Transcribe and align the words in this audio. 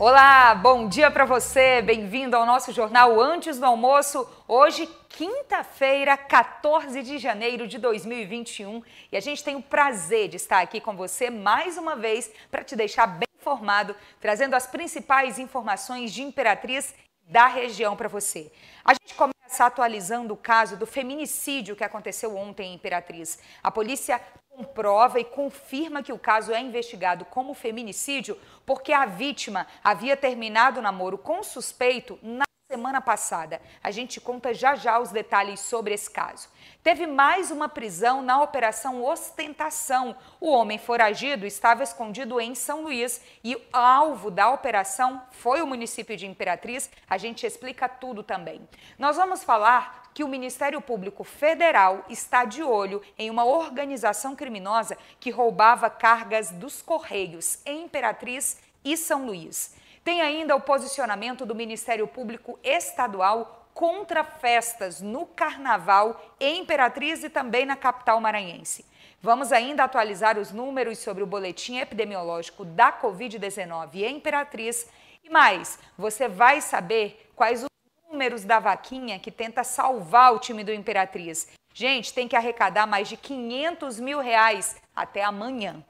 Olá, 0.00 0.54
bom 0.54 0.88
dia 0.88 1.10
para 1.10 1.24
você. 1.24 1.82
Bem-vindo 1.82 2.36
ao 2.36 2.46
nosso 2.46 2.70
jornal 2.70 3.20
Antes 3.20 3.58
do 3.58 3.66
Almoço. 3.66 4.28
Hoje, 4.46 4.88
quinta-feira, 5.08 6.16
14 6.16 7.02
de 7.02 7.18
janeiro 7.18 7.66
de 7.66 7.78
2021, 7.78 8.80
e 9.10 9.16
a 9.16 9.20
gente 9.20 9.42
tem 9.42 9.56
o 9.56 9.62
prazer 9.62 10.28
de 10.28 10.36
estar 10.36 10.60
aqui 10.60 10.80
com 10.80 10.96
você 10.96 11.30
mais 11.30 11.76
uma 11.76 11.96
vez 11.96 12.30
para 12.48 12.62
te 12.62 12.76
deixar 12.76 13.08
bem 13.08 13.26
informado, 13.40 13.96
trazendo 14.20 14.54
as 14.54 14.68
principais 14.68 15.36
informações 15.36 16.12
de 16.12 16.22
Imperatriz 16.22 16.94
da 17.28 17.48
região 17.48 17.96
para 17.96 18.06
você. 18.06 18.52
A 18.84 18.92
gente 18.92 19.16
começa 19.16 19.37
atualizando 19.60 20.34
o 20.34 20.36
caso 20.36 20.76
do 20.76 20.86
feminicídio 20.86 21.76
que 21.76 21.84
aconteceu 21.84 22.36
ontem 22.36 22.70
em 22.70 22.74
Imperatriz. 22.74 23.38
A 23.62 23.70
polícia 23.70 24.20
comprova 24.48 25.20
e 25.20 25.24
confirma 25.24 26.02
que 26.02 26.12
o 26.12 26.18
caso 26.18 26.52
é 26.52 26.60
investigado 26.60 27.24
como 27.24 27.54
feminicídio 27.54 28.36
porque 28.66 28.92
a 28.92 29.06
vítima 29.06 29.66
havia 29.82 30.16
terminado 30.16 30.80
o 30.80 30.82
namoro 30.82 31.16
com 31.16 31.40
o 31.40 31.44
suspeito 31.44 32.18
na 32.22 32.44
semana 32.70 33.00
passada. 33.00 33.62
A 33.82 33.90
gente 33.90 34.20
conta 34.20 34.52
já 34.52 34.74
já 34.74 34.98
os 34.98 35.10
detalhes 35.10 35.60
sobre 35.60 35.94
esse 35.94 36.10
caso. 36.10 36.48
Teve 36.82 37.06
mais 37.06 37.50
uma 37.50 37.68
prisão 37.68 38.22
na 38.22 38.40
Operação 38.40 39.04
Ostentação. 39.04 40.16
O 40.40 40.50
homem 40.50 40.78
foragido 40.78 41.44
estava 41.44 41.82
escondido 41.82 42.40
em 42.40 42.54
São 42.54 42.82
Luís 42.82 43.20
e 43.42 43.56
alvo 43.72 44.30
da 44.30 44.50
operação 44.50 45.20
foi 45.30 45.60
o 45.60 45.66
município 45.66 46.16
de 46.16 46.26
Imperatriz. 46.26 46.88
A 47.10 47.18
gente 47.18 47.44
explica 47.44 47.88
tudo 47.88 48.22
também. 48.22 48.66
Nós 48.98 49.16
vamos 49.16 49.42
falar 49.42 50.10
que 50.14 50.24
o 50.24 50.28
Ministério 50.28 50.80
Público 50.80 51.24
Federal 51.24 52.04
está 52.08 52.44
de 52.44 52.62
olho 52.62 53.02
em 53.18 53.28
uma 53.28 53.44
organização 53.44 54.34
criminosa 54.34 54.96
que 55.20 55.30
roubava 55.30 55.90
cargas 55.90 56.50
dos 56.50 56.80
Correios 56.80 57.58
em 57.66 57.84
Imperatriz 57.84 58.58
e 58.84 58.96
São 58.96 59.26
Luís. 59.26 59.74
Tem 60.04 60.22
ainda 60.22 60.56
o 60.56 60.60
posicionamento 60.60 61.44
do 61.44 61.54
Ministério 61.54 62.06
Público 62.06 62.58
Estadual 62.62 63.57
contra 63.78 64.24
festas 64.24 65.00
no 65.00 65.24
Carnaval 65.24 66.34
em 66.40 66.62
Imperatriz 66.62 67.22
e 67.22 67.30
também 67.30 67.64
na 67.64 67.76
capital 67.76 68.20
maranhense. 68.20 68.84
Vamos 69.22 69.52
ainda 69.52 69.84
atualizar 69.84 70.36
os 70.36 70.50
números 70.50 70.98
sobre 70.98 71.22
o 71.22 71.26
boletim 71.28 71.78
epidemiológico 71.78 72.64
da 72.64 72.92
Covid-19 72.92 74.02
em 74.02 74.16
Imperatriz. 74.16 74.88
E 75.22 75.30
mais, 75.30 75.78
você 75.96 76.26
vai 76.26 76.60
saber 76.60 77.30
quais 77.36 77.62
os 77.62 77.68
números 78.10 78.42
da 78.42 78.58
vaquinha 78.58 79.20
que 79.20 79.30
tenta 79.30 79.62
salvar 79.62 80.34
o 80.34 80.40
time 80.40 80.64
do 80.64 80.72
Imperatriz. 80.72 81.46
Gente, 81.72 82.12
tem 82.12 82.26
que 82.26 82.34
arrecadar 82.34 82.84
mais 82.84 83.08
de 83.08 83.16
500 83.16 84.00
mil 84.00 84.18
reais 84.18 84.74
até 84.96 85.22
amanhã. 85.22 85.84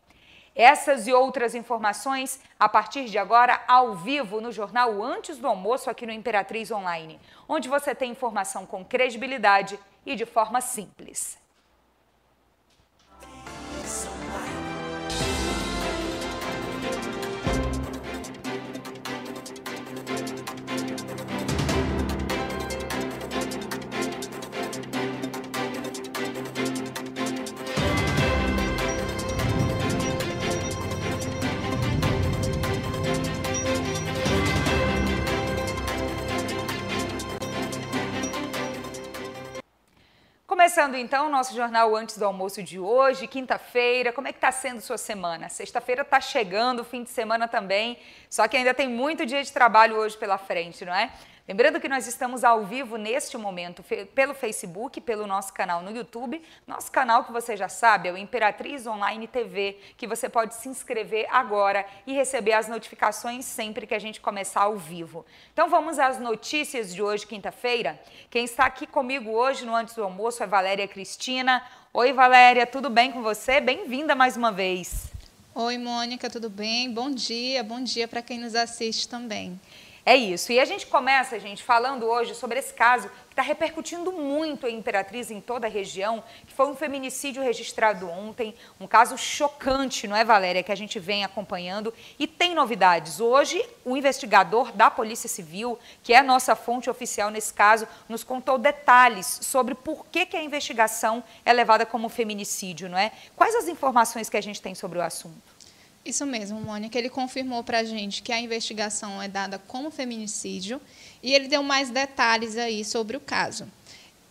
Essas 0.59 1.07
e 1.07 1.13
outras 1.13 1.55
informações 1.55 2.41
a 2.59 2.69
partir 2.69 3.05
de 3.05 3.17
agora 3.17 3.63
ao 3.69 3.95
vivo 3.95 4.41
no 4.41 4.51
jornal 4.51 5.01
Antes 5.01 5.39
do 5.39 5.47
Almoço 5.47 5.89
aqui 5.89 6.05
no 6.05 6.11
Imperatriz 6.11 6.73
Online, 6.73 7.21
onde 7.49 7.69
você 7.69 7.95
tem 7.95 8.11
informação 8.11 8.67
com 8.67 8.85
credibilidade 8.85 9.79
e 10.05 10.17
de 10.17 10.27
forma 10.27 10.61
simples. 10.61 11.39
Começando 40.79 40.95
então 40.95 41.27
o 41.27 41.29
nosso 41.29 41.57
jornal 41.57 41.97
antes 41.97 42.17
do 42.17 42.25
almoço 42.25 42.63
de 42.63 42.79
hoje, 42.79 43.27
quinta-feira. 43.27 44.13
Como 44.13 44.29
é 44.29 44.33
que 44.33 44.39
está 44.39 44.53
sendo 44.53 44.81
sua 44.81 44.97
semana? 44.97 45.49
Sexta-feira 45.49 46.03
está 46.03 46.21
chegando, 46.21 46.85
fim 46.85 47.03
de 47.03 47.11
semana 47.11 47.49
também. 47.49 47.99
Só 48.31 48.47
que 48.47 48.57
ainda 48.57 48.73
tem 48.73 48.89
muito 48.89 49.27
dia 49.27 49.43
de 49.43 49.53
trabalho 49.53 49.97
hoje 49.97 50.17
pela 50.17 50.39
frente, 50.39 50.85
não 50.85 50.95
é? 50.95 51.11
Lembrando 51.49 51.81
que 51.81 51.89
nós 51.89 52.07
estamos 52.07 52.45
ao 52.45 52.67
vivo 52.67 52.99
neste 52.99 53.39
momento 53.39 53.83
pelo 54.15 54.35
Facebook, 54.35 55.01
pelo 55.01 55.27
nosso 55.27 55.51
canal 55.55 55.81
no 55.81 55.91
YouTube, 55.91 56.43
nosso 56.67 56.93
canal 56.93 57.25
que 57.25 57.33
você 57.33 57.57
já 57.57 57.71
sabe 57.71 58.07
é 58.07 58.13
o 58.13 58.19
Imperatriz 58.19 58.87
Online 58.87 59.27
TV, 59.27 59.79
que 59.97 60.07
você 60.07 60.29
pode 60.29 60.57
se 60.57 60.69
inscrever 60.69 61.27
agora 61.31 61.87
e 62.07 62.13
receber 62.13 62.53
as 62.53 62.69
notificações 62.69 63.47
sempre 63.47 63.87
que 63.87 63.95
a 63.95 63.99
gente 63.99 64.21
começar 64.21 64.61
ao 64.61 64.77
vivo. 64.77 65.25
Então 65.51 65.71
vamos 65.71 65.99
às 65.99 66.21
notícias 66.21 66.95
de 66.95 67.03
hoje, 67.03 67.27
quinta-feira. 67.27 67.99
Quem 68.29 68.45
está 68.45 68.67
aqui 68.67 68.87
comigo 68.87 69.31
hoje 69.31 69.65
no 69.65 69.75
Antes 69.75 69.95
do 69.95 70.05
Almoço 70.05 70.43
é 70.43 70.47
Valéria 70.47 70.87
Cristina. 70.87 71.65
Oi 71.95 72.13
Valéria, 72.13 72.67
tudo 72.67 72.91
bem 72.91 73.11
com 73.11 73.23
você? 73.23 73.59
Bem-vinda 73.59 74.15
mais 74.15 74.37
uma 74.37 74.53
vez. 74.53 75.11
Oi 75.55 75.79
Mônica, 75.79 76.29
tudo 76.29 76.51
bem? 76.51 76.93
Bom 76.93 77.11
dia, 77.11 77.65
bom 77.65 77.83
dia 77.83 78.07
para 78.07 78.21
quem 78.21 78.39
nos 78.39 78.55
assiste 78.55 79.09
também. 79.09 79.59
É 80.09 80.17
isso. 80.17 80.51
E 80.53 80.59
a 80.59 80.65
gente 80.65 80.87
começa, 80.87 81.39
gente, 81.39 81.63
falando 81.63 82.07
hoje 82.07 82.35
sobre 82.35 82.59
esse 82.59 82.73
caso 82.73 83.11
que 83.11 83.33
está 83.35 83.43
repercutindo 83.43 84.11
muito 84.11 84.67
em 84.67 84.79
Imperatriz, 84.79 85.31
em 85.31 85.39
toda 85.39 85.67
a 85.67 85.71
região, 85.71 86.25
que 86.47 86.55
foi 86.55 86.67
um 86.67 86.75
feminicídio 86.75 87.43
registrado 87.43 88.09
ontem, 88.09 88.55
um 88.81 88.87
caso 88.87 89.19
chocante, 89.19 90.09
não 90.09 90.17
é, 90.17 90.25
Valéria, 90.25 90.63
que 90.63 90.73
a 90.73 90.75
gente 90.75 90.99
vem 90.99 91.27
acompanhando. 91.27 91.93
E 92.19 92.27
tem 92.27 92.55
novidades. 92.55 93.21
Hoje, 93.21 93.63
o 93.85 93.99
investigador 93.99 94.73
da 94.73 94.91
Polícia 94.91 95.29
Civil, 95.29 95.79
que 96.03 96.15
é 96.15 96.21
a 96.21 96.23
nossa 96.23 96.57
fonte 96.57 96.89
oficial 96.89 97.29
nesse 97.29 97.53
caso, 97.53 97.87
nos 98.09 98.25
contou 98.25 98.57
detalhes 98.57 99.41
sobre 99.43 99.75
por 99.75 100.07
que, 100.07 100.25
que 100.25 100.39
a 100.39 100.43
investigação 100.43 101.23
é 101.45 101.53
levada 101.53 101.85
como 101.85 102.09
feminicídio, 102.09 102.89
não 102.89 102.97
é? 102.97 103.13
Quais 103.37 103.55
as 103.55 103.69
informações 103.69 104.31
que 104.31 104.39
a 104.39 104.43
gente 104.43 104.63
tem 104.63 104.75
sobre 104.75 104.99
o 104.99 105.03
assunto? 105.03 105.58
Isso 106.05 106.25
mesmo, 106.25 106.61
Mônica. 106.61 106.99
Ele 106.99 107.11
confirmou 107.11 107.63
para 107.63 107.79
a 107.79 107.85
gente 107.85 108.23
que 108.23 108.33
a 108.33 108.41
investigação 108.41 109.21
é 109.21 109.29
dada 109.29 109.59
como 109.59 109.91
feminicídio 109.91 110.81
e 111.23 111.35
ele 111.35 111.49
deu 111.49 111.63
mais 111.63 111.91
detalhes 111.91 112.57
aí 112.57 112.85
sobre 112.85 113.17
o 113.17 113.21
caso. 113.21 113.69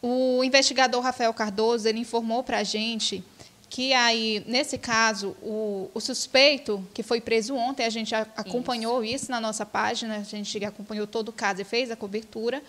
O 0.01 0.43
investigador 0.43 1.01
Rafael 1.01 1.33
Cardoso 1.33 1.87
ele 1.87 1.99
informou 1.99 2.43
para 2.43 2.59
a 2.59 2.63
gente 2.63 3.23
que 3.69 3.93
aí 3.93 4.43
nesse 4.47 4.77
caso 4.77 5.35
o, 5.41 5.89
o, 5.93 5.99
suspeito 5.99 6.85
que 6.93 7.03
foi 7.03 7.19
preso 7.19 7.55
ontem 7.55 7.85
a 7.85 7.89
gente 7.89 8.15
acompanhou 8.15 9.03
isso. 9.03 9.15
isso 9.15 9.31
na 9.31 9.41
nossa 9.41 9.65
página 9.65 10.17
a 10.17 10.23
gente 10.23 10.63
acompanhou 10.63 11.05
todo 11.05 11.29
o 11.29 11.33
caso 11.33 11.61
e 11.61 11.65
fez 11.65 11.91
a 11.91 11.95
cobertura 11.95 12.63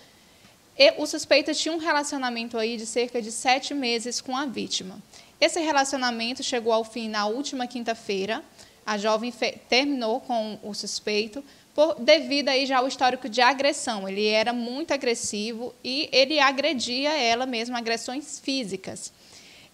e 0.76 0.92
o 0.98 1.06
suspeito 1.06 1.54
tinha 1.54 1.72
um 1.72 1.78
relacionamento 1.78 2.58
aí 2.58 2.76
de 2.76 2.84
cerca 2.84 3.22
de 3.22 3.31
sete 3.31 3.75
meses 3.75 4.20
com 4.20 4.37
a 4.37 4.44
vítima 4.44 4.98
esse 5.41 5.60
relacionamento 5.60 6.42
chegou 6.42 6.72
ao 6.72 6.82
fim 6.82 7.08
na 7.08 7.26
última 7.26 7.66
quinta-feira 7.69 8.42
a 8.88 8.97
jovem 8.97 9.31
terminou 9.69 10.19
com 10.19 10.59
o 10.62 10.72
suspeito 10.72 11.44
por, 11.75 11.97
devido 12.00 12.49
aí 12.49 12.65
já 12.65 12.78
ao 12.78 12.88
histórico 12.88 13.28
de 13.28 13.43
agressão. 13.43 14.09
Ele 14.09 14.26
era 14.26 14.54
muito 14.54 14.94
agressivo 14.94 15.75
e 15.84 16.09
ele 16.10 16.41
agredia 16.41 17.10
ela 17.10 17.44
mesmo, 17.44 17.76
agressões 17.76 18.41
físicas. 18.41 19.12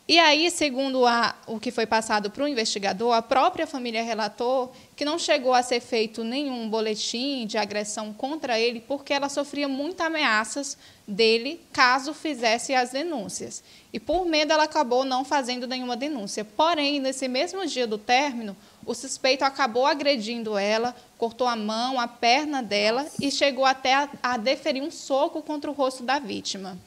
E 0.06 0.19
aí, 0.19 0.50
segundo 0.50 1.06
a, 1.06 1.34
o 1.47 1.58
que 1.58 1.70
foi 1.70 1.86
passado 1.86 2.30
para 2.30 2.44
o 2.44 2.48
investigador, 2.48 3.14
a 3.14 3.22
própria 3.22 3.66
família 3.66 4.02
relatou 4.02 4.70
que 4.94 5.02
não 5.02 5.19
chegou 5.19 5.54
a 5.54 5.62
ser 5.62 5.81
feito 5.81 6.22
nenhum 6.22 6.69
boletim 6.69 7.46
de 7.46 7.56
agressão 7.56 8.12
contra 8.12 8.60
ele, 8.60 8.81
porque 8.81 9.14
ela 9.14 9.31
sofria 9.31 9.66
muitas 9.66 10.06
ameaças 10.06 10.76
dele 11.08 11.58
caso 11.72 12.12
fizesse 12.12 12.75
as 12.75 12.91
denúncias. 12.91 13.64
E 13.94 13.98
por 13.98 14.26
medo, 14.26 14.52
ela 14.52 14.64
acabou 14.64 15.06
não 15.06 15.25
fazendo 15.25 15.66
nenhuma 15.66 15.96
denúncia. 15.96 16.44
Porém, 16.44 17.00
nesse 17.00 17.26
mesmo 17.26 17.64
dia 17.64 17.86
do 17.86 17.96
término, 17.96 18.54
o 18.86 18.94
suspeito 18.94 19.44
acabou 19.44 19.86
agredindo 19.86 20.58
ela, 20.58 20.94
cortou 21.18 21.46
a 21.46 21.56
mão, 21.56 21.98
a 21.98 22.06
perna 22.06 22.62
dela 22.62 23.06
e 23.20 23.31
chegou 23.31 23.64
até 23.64 23.94
a, 23.94 24.08
a 24.22 24.36
deferir 24.36 24.82
um 24.82 24.90
soco 24.90 25.42
contra 25.42 25.70
o 25.70 25.75
rosto 25.75 26.02
da 26.02 26.19
vítima. 26.19 26.78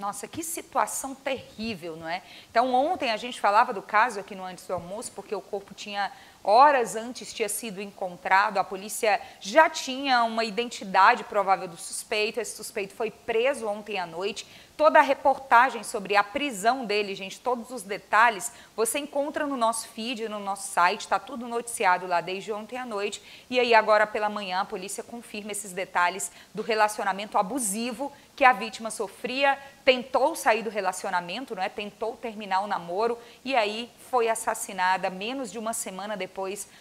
Nossa, 0.00 0.26
que 0.26 0.42
situação 0.42 1.14
terrível, 1.14 1.94
não 1.94 2.08
é? 2.08 2.22
Então, 2.50 2.72
ontem 2.72 3.10
a 3.10 3.18
gente 3.18 3.38
falava 3.38 3.70
do 3.70 3.82
caso 3.82 4.18
aqui 4.18 4.34
no 4.34 4.42
Antes 4.42 4.66
do 4.66 4.72
Almoço, 4.72 5.12
porque 5.14 5.34
o 5.34 5.42
corpo 5.42 5.74
tinha, 5.74 6.10
horas 6.42 6.96
antes, 6.96 7.32
tinha 7.32 7.48
sido 7.48 7.80
encontrado, 7.80 8.58
a 8.58 8.64
polícia 8.64 9.20
já 9.40 9.68
tinha 9.68 10.24
uma 10.24 10.44
identidade 10.44 11.24
provável 11.24 11.68
do 11.68 11.76
suspeito, 11.76 12.40
esse 12.40 12.56
suspeito 12.56 12.94
foi 12.94 13.10
preso 13.10 13.66
ontem 13.66 13.98
à 13.98 14.06
noite, 14.06 14.46
Toda 14.80 14.98
a 14.98 15.02
reportagem 15.02 15.84
sobre 15.84 16.16
a 16.16 16.24
prisão 16.24 16.86
dele, 16.86 17.14
gente, 17.14 17.38
todos 17.38 17.70
os 17.70 17.82
detalhes, 17.82 18.50
você 18.74 18.98
encontra 18.98 19.46
no 19.46 19.54
nosso 19.54 19.86
feed, 19.88 20.26
no 20.26 20.38
nosso 20.38 20.72
site, 20.72 21.00
está 21.02 21.18
tudo 21.18 21.46
noticiado 21.46 22.06
lá 22.06 22.22
desde 22.22 22.50
ontem 22.50 22.78
à 22.78 22.86
noite. 22.86 23.22
E 23.50 23.60
aí, 23.60 23.74
agora 23.74 24.06
pela 24.06 24.30
manhã, 24.30 24.62
a 24.62 24.64
polícia 24.64 25.04
confirma 25.04 25.52
esses 25.52 25.74
detalhes 25.74 26.32
do 26.54 26.62
relacionamento 26.62 27.36
abusivo 27.36 28.10
que 28.34 28.42
a 28.42 28.54
vítima 28.54 28.90
sofria, 28.90 29.58
tentou 29.84 30.34
sair 30.34 30.62
do 30.62 30.70
relacionamento, 30.70 31.54
não 31.54 31.62
é? 31.62 31.68
tentou 31.68 32.16
terminar 32.16 32.60
o 32.60 32.66
namoro 32.66 33.18
e 33.44 33.54
aí 33.54 33.90
foi 34.10 34.30
assassinada 34.30 35.10
menos 35.10 35.52
de 35.52 35.58
uma 35.58 35.74
semana 35.74 36.16
depois 36.16 36.29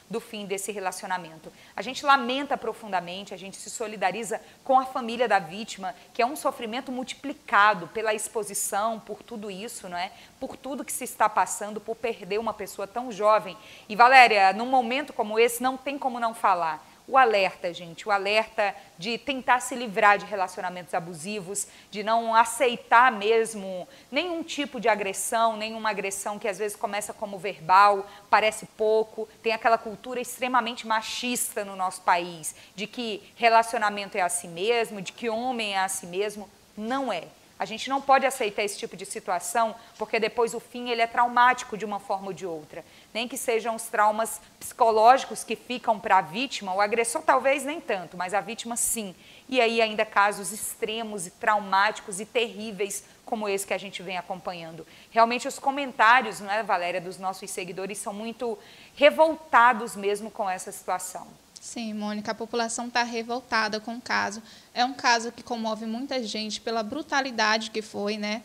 do 0.10 0.20
fim 0.20 0.46
desse 0.46 0.72
relacionamento. 0.72 1.52
A 1.76 1.82
gente 1.82 2.06
lamenta 2.06 2.58
profundamente, 2.58 3.34
a 3.34 3.38
gente 3.38 3.58
se 3.58 3.70
solidariza 3.70 4.42
com 4.64 4.80
a 4.80 4.86
família 4.86 5.28
da 5.28 5.40
vítima, 5.40 5.94
que 6.14 6.22
é 6.22 6.26
um 6.26 6.36
sofrimento 6.36 6.92
multiplicado 6.92 7.88
pela 7.88 8.14
exposição, 8.14 9.00
por 9.00 9.22
tudo 9.24 9.52
isso, 9.52 9.90
não 9.90 9.98
é? 9.98 10.12
Por 10.40 10.56
tudo 10.56 10.86
que 10.86 10.94
se 10.94 11.04
está 11.04 11.28
passando, 11.28 11.82
por 11.82 11.96
perder 11.96 12.40
uma 12.40 12.54
pessoa 12.54 12.88
tão 12.88 13.12
jovem. 13.12 13.58
E 13.88 13.96
Valéria, 13.96 14.54
num 14.54 14.68
momento 14.68 15.12
como 15.12 15.38
esse, 15.38 15.62
não 15.62 15.76
tem 15.76 15.98
como 15.98 16.20
não 16.20 16.34
falar 16.34 16.88
o 17.10 17.18
alerta, 17.18 17.74
gente, 17.74 18.08
o 18.08 18.12
alerta 18.12 18.76
de 18.98 19.18
tentar 19.18 19.62
se 19.62 19.74
livrar 19.74 20.20
de 20.20 20.26
relacionamentos 20.26 20.94
abusivos, 20.94 21.68
de 21.90 22.04
não 22.04 22.36
aceitar 22.36 23.12
mesmo 23.12 23.88
nenhum 24.12 24.44
tipo 24.44 24.80
de 24.80 24.88
agressão, 24.88 25.58
nenhuma 25.58 25.90
agressão 25.90 26.38
que 26.38 26.48
às 26.48 26.60
vezes 26.60 26.78
começa 26.78 27.12
como 27.12 27.40
verbal, 27.40 28.08
parece 28.30 28.68
pouco, 28.78 29.28
tem 29.42 29.54
aquela 29.54 29.78
cultura 29.78 30.22
extremamente 30.22 30.86
machista 30.86 31.66
no 31.66 31.76
nosso 31.76 32.02
país, 32.02 32.54
de 32.76 32.86
que 32.86 33.24
relacionamento 33.36 34.16
é 34.16 34.22
assim 34.22 34.48
mesmo, 34.48 35.02
de 35.02 35.12
que 35.12 35.30
homem 35.30 35.74
é 35.74 35.80
assim 35.80 36.06
mesmo, 36.06 36.48
não 36.78 37.12
é. 37.12 37.24
A 37.60 37.66
gente 37.66 37.90
não 37.90 38.02
pode 38.02 38.26
aceitar 38.26 38.64
esse 38.64 38.78
tipo 38.78 38.96
de 38.96 39.06
situação, 39.06 39.76
porque 39.98 40.18
depois 40.18 40.54
o 40.54 40.62
fim 40.62 40.90
ele 40.90 41.02
é 41.02 41.08
traumático 41.08 41.78
de 41.78 41.84
uma 41.84 42.00
forma 42.00 42.28
ou 42.28 42.34
de 42.34 42.46
outra. 42.46 42.86
Nem 43.14 43.28
que 43.28 43.38
sejam 43.38 43.76
os 43.76 43.84
traumas 43.84 44.40
psicológicos 44.58 45.44
que 45.44 45.58
ficam 45.58 46.00
para 46.00 46.20
a 46.20 46.22
vítima, 46.22 46.74
o 46.74 46.80
agressor 46.80 47.22
talvez 47.22 47.66
nem 47.66 47.82
tanto, 47.82 48.16
mas 48.16 48.34
a 48.34 48.40
vítima 48.40 48.78
sim. 48.78 49.14
E 49.50 49.60
aí 49.60 49.82
ainda 49.82 50.06
casos 50.06 50.54
extremos 50.54 51.28
e 51.28 51.32
traumáticos 51.32 52.22
e 52.22 52.26
terríveis 52.26 53.04
como 53.26 53.50
esse 53.50 53.68
que 53.68 53.74
a 53.74 53.78
gente 53.78 54.02
vem 54.02 54.18
acompanhando. 54.18 54.88
Realmente 55.12 55.46
os 55.46 55.60
comentários, 55.60 56.40
não 56.40 56.50
é, 56.50 56.64
Valéria, 56.64 57.02
dos 57.02 57.20
nossos 57.20 57.52
seguidores 57.52 57.98
são 57.98 58.14
muito 58.14 58.58
revoltados 58.96 59.98
mesmo 59.98 60.32
com 60.32 60.50
essa 60.50 60.72
situação. 60.72 61.28
Sim, 61.60 61.94
Mônica, 61.94 62.32
a 62.32 62.36
população 62.36 62.88
está 62.88 63.04
revoltada 63.04 63.80
com 63.80 63.96
o 63.96 64.02
caso. 64.02 64.42
É 64.74 64.86
um 64.86 64.94
caso 64.94 65.32
que 65.32 65.44
comove 65.44 65.86
muita 65.86 66.24
gente 66.24 66.62
pela 66.62 66.82
brutalidade 66.82 67.70
que 67.70 67.82
foi, 67.82 68.18
né? 68.18 68.42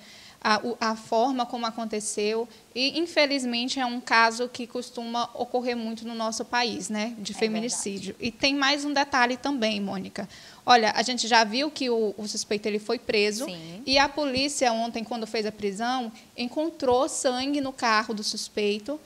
A, 0.47 0.61
a, 0.91 0.95
forma 0.95 1.47
como 1.47 1.65
aconteceu 1.65 2.47
e 2.75 2.99
infelizmente 2.99 3.81
é 3.81 3.87
um 3.87 3.99
caso 3.99 4.47
que 4.47 4.67
costuma 4.67 5.31
ocorrer 5.33 5.75
muito 5.75 6.07
no 6.07 6.15
nosso 6.15 6.45
país, 6.45 6.91
né, 6.91 7.15
de 7.19 7.33
é 7.33 7.35
feminicídio. 7.35 8.15
Verdade. 8.19 8.29
E 8.29 8.31
tem 8.31 8.55
mais 8.55 8.85
um 8.85 8.93
detalhe 8.93 9.39
também, 9.39 9.81
Mônica. 9.81 10.29
Olha, 10.67 10.93
a 10.95 11.01
gente 11.01 11.27
já 11.27 11.45
viu 11.45 11.71
que 11.71 11.89
o, 11.89 12.15
o 12.19 12.29
suspeito 12.29 12.69
ele 12.69 12.79
foi 12.79 12.99
preso 12.99 13.47
Sim. 13.47 13.83
e 13.87 13.97
a 13.99 14.07
polícia 14.07 14.71
ontem, 14.71 15.03
quando 15.03 15.27
fez 15.27 15.47
a 15.47 15.53
prisão, 15.53 16.13
encontrou 16.37 17.09
sangue 17.09 17.63
no 17.63 17.73
carro 17.73 18.13
do 18.13 18.23
suspeito 18.23 19.01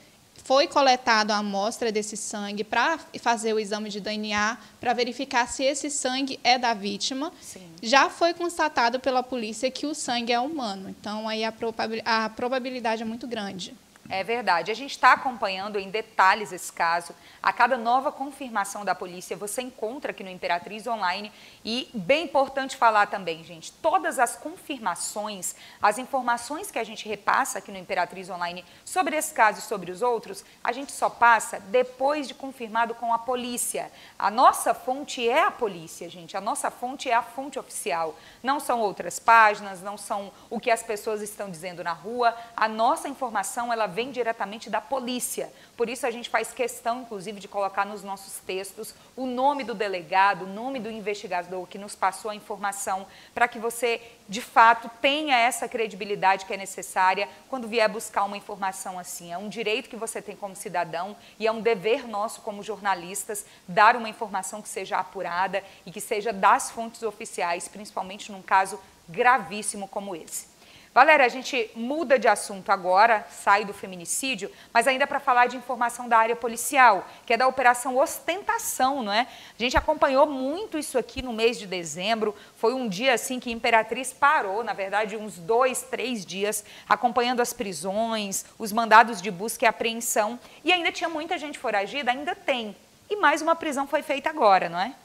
foi 0.49 0.65
coletado 0.65 1.29
a 1.29 1.37
amostra 1.37 1.91
desse 1.91 2.17
sangue 2.17 2.63
para 2.63 2.97
fazer 3.19 3.53
o 3.53 3.59
exame 3.59 3.87
de 3.87 3.99
DNA 3.99 4.57
para 4.81 4.93
verificar 4.93 5.47
se 5.47 5.63
esse 5.63 5.91
sangue 5.91 6.39
é 6.43 6.57
da 6.57 6.73
vítima. 6.73 7.31
Sim. 7.39 7.69
Já 7.83 8.09
foi 8.09 8.33
constatado 8.33 8.99
pela 8.99 9.21
polícia 9.21 9.69
que 9.69 9.85
o 9.85 9.93
sangue 9.93 10.33
é 10.33 10.39
humano. 10.39 10.89
Então 10.89 11.29
aí 11.29 11.43
a 11.43 12.29
probabilidade 12.35 13.03
é 13.03 13.05
muito 13.05 13.27
grande. 13.27 13.75
É 14.11 14.23
verdade. 14.23 14.71
A 14.71 14.73
gente 14.73 14.89
está 14.89 15.13
acompanhando 15.13 15.77
em 15.77 15.91
detalhes 15.91 16.51
esse 16.51 16.73
caso. 16.73 17.13
A 17.43 17.53
cada 17.53 17.77
nova 17.77 18.11
confirmação 18.11 18.83
da 18.83 18.95
polícia, 18.95 19.37
você 19.37 19.61
encontra 19.61 20.09
aqui 20.09 20.23
no 20.23 20.31
Imperatriz 20.31 20.87
Online. 20.87 21.31
E 21.63 21.91
bem 21.93 22.25
importante 22.25 22.75
falar 22.75 23.05
também, 23.05 23.43
gente, 23.43 23.71
todas 23.71 24.17
as 24.17 24.35
confirmações, 24.35 25.53
as 25.79 25.99
informações 25.99 26.71
que 26.71 26.79
a 26.79 26.83
gente 26.83 27.07
repassa 27.07 27.59
aqui 27.59 27.71
no 27.71 27.77
Imperatriz 27.77 28.31
Online 28.31 28.65
sobre 28.83 29.15
esse 29.15 29.31
caso 29.31 29.59
e 29.59 29.61
sobre 29.61 29.91
os 29.91 30.01
outros, 30.01 30.43
a 30.63 30.71
gente 30.71 30.91
só 30.91 31.07
passa 31.07 31.59
depois 31.59 32.27
de 32.27 32.33
confirmado 32.33 32.95
com 32.95 33.13
a 33.13 33.19
polícia. 33.19 33.91
A 34.17 34.31
nossa 34.31 34.73
fonte 34.73 35.29
é 35.29 35.43
a 35.43 35.51
polícia, 35.51 36.09
gente. 36.09 36.35
A 36.35 36.41
nossa 36.41 36.71
fonte 36.71 37.11
é 37.11 37.13
a 37.13 37.21
fonte 37.21 37.59
oficial. 37.59 38.15
Não 38.41 38.59
são 38.59 38.79
outras 38.79 39.19
páginas, 39.19 39.83
não 39.83 39.99
são 39.99 40.31
o 40.49 40.59
que 40.59 40.71
as 40.71 40.81
pessoas 40.81 41.21
estão 41.21 41.47
dizendo 41.47 41.83
na 41.83 41.93
rua. 41.93 42.35
A 42.57 42.67
nossa 42.67 43.07
informação, 43.07 43.71
ela 43.71 43.85
vem 43.85 43.98
vem 43.99 44.11
diretamente 44.11 44.69
da 44.69 44.79
polícia. 44.79 45.51
Por 45.75 45.89
isso 45.89 46.07
a 46.07 46.11
gente 46.11 46.29
faz 46.29 46.53
questão, 46.53 47.01
inclusive, 47.01 47.37
de 47.37 47.49
colocar 47.49 47.85
nos 47.85 48.01
nossos 48.01 48.35
textos 48.35 48.95
o 49.13 49.25
nome 49.25 49.65
do 49.65 49.73
delegado, 49.73 50.45
o 50.45 50.47
nome 50.47 50.79
do 50.79 50.89
investigador 50.89 51.67
que 51.67 51.77
nos 51.77 51.97
passou 51.97 52.31
a 52.31 52.35
informação, 52.35 53.05
para 53.33 53.45
que 53.45 53.59
você, 53.59 54.01
de 54.29 54.41
fato, 54.41 54.89
tenha 55.01 55.37
essa 55.37 55.67
credibilidade 55.67 56.45
que 56.45 56.53
é 56.53 56.55
necessária 56.55 57.27
quando 57.49 57.67
vier 57.67 57.89
buscar 57.89 58.23
uma 58.23 58.37
informação 58.37 58.97
assim. 58.97 59.33
É 59.33 59.37
um 59.37 59.49
direito 59.49 59.89
que 59.89 59.97
você 59.97 60.21
tem 60.21 60.33
como 60.33 60.55
cidadão 60.55 61.17
e 61.37 61.45
é 61.45 61.51
um 61.51 61.59
dever 61.59 62.07
nosso 62.07 62.39
como 62.39 62.63
jornalistas 62.63 63.45
dar 63.67 63.97
uma 63.97 64.07
informação 64.07 64.61
que 64.61 64.69
seja 64.69 64.97
apurada 64.97 65.61
e 65.85 65.91
que 65.91 65.99
seja 65.99 66.31
das 66.31 66.71
fontes 66.71 67.03
oficiais, 67.03 67.67
principalmente 67.67 68.31
num 68.31 68.41
caso 68.41 68.79
gravíssimo 69.09 69.89
como 69.89 70.15
esse. 70.15 70.48
Valéria, 70.91 71.23
a 71.23 71.29
gente 71.29 71.69
muda 71.75 72.17
de 72.17 72.27
assunto 72.27 72.71
agora, 72.71 73.25
sai 73.29 73.63
do 73.63 73.73
feminicídio, 73.73 74.51
mas 74.73 74.87
ainda 74.87 75.05
para 75.05 75.19
falar 75.19 75.45
de 75.45 75.55
informação 75.55 76.09
da 76.09 76.17
área 76.17 76.35
policial, 76.35 77.07
que 77.27 77.33
é 77.33 77.37
da 77.37 77.47
Operação 77.47 77.95
Ostentação, 77.95 79.03
não 79.03 79.13
é? 79.13 79.21
A 79.21 79.61
gente 79.61 79.77
acompanhou 79.77 80.25
muito 80.25 80.79
isso 80.79 80.97
aqui 80.97 81.21
no 81.21 81.31
mês 81.31 81.59
de 81.59 81.67
dezembro. 81.67 82.35
Foi 82.55 82.73
um 82.73 82.89
dia 82.89 83.13
assim 83.13 83.39
que 83.39 83.51
a 83.51 83.53
Imperatriz 83.53 84.11
parou, 84.11 84.63
na 84.63 84.73
verdade, 84.73 85.15
uns 85.15 85.37
dois, 85.37 85.83
três 85.83 86.25
dias, 86.25 86.65
acompanhando 86.87 87.39
as 87.39 87.53
prisões, 87.53 88.43
os 88.57 88.71
mandados 88.71 89.21
de 89.21 89.29
busca 89.29 89.65
e 89.65 89.67
apreensão. 89.67 90.39
E 90.63 90.73
ainda 90.73 90.91
tinha 90.91 91.09
muita 91.09 91.37
gente 91.37 91.59
foragida, 91.59 92.09
ainda 92.09 92.33
tem. 92.33 92.75
E 93.07 93.15
mais 93.15 93.43
uma 93.43 93.55
prisão 93.55 93.85
foi 93.85 94.01
feita 94.01 94.29
agora, 94.29 94.67
não 94.67 94.79
é? 94.79 94.95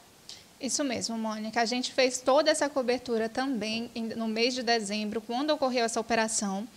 Isso 0.59 0.83
mesmo, 0.83 1.17
Mônica. 1.17 1.59
A 1.59 1.65
gente 1.65 1.91
fez 1.91 2.19
toda 2.19 2.49
essa 2.49 2.69
cobertura 2.69 3.27
também 3.27 3.91
no 4.15 4.27
mês 4.27 4.53
de 4.53 4.63
dezembro, 4.63 5.21
quando 5.21 5.51
ocorreu 5.51 5.85
essa 5.85 5.99
operação. 5.99 6.67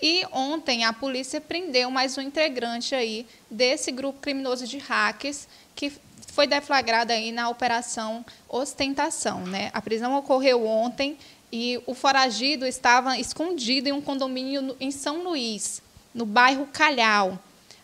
E 0.00 0.24
ontem 0.32 0.84
a 0.84 0.92
polícia 0.92 1.40
prendeu 1.40 1.90
mais 1.90 2.16
um 2.16 2.20
integrante 2.20 2.94
aí 2.94 3.26
desse 3.50 3.90
grupo 3.90 4.20
criminoso 4.20 4.66
de 4.66 4.78
hackers 4.78 5.48
que 5.74 5.92
foi 6.32 6.46
deflagrado 6.46 7.12
aí 7.12 7.32
na 7.32 7.48
operação 7.48 8.24
Ostentação, 8.48 9.44
né? 9.44 9.70
A 9.72 9.80
prisão 9.82 10.16
ocorreu 10.16 10.66
ontem 10.66 11.16
e 11.50 11.80
o 11.86 11.94
foragido 11.94 12.66
estava 12.66 13.18
escondido 13.18 13.88
em 13.88 13.92
um 13.92 14.00
condomínio 14.00 14.76
em 14.78 14.90
São 14.90 15.24
Luís, 15.24 15.82
no 16.14 16.24
bairro 16.26 16.66
Calhau. 16.66 17.38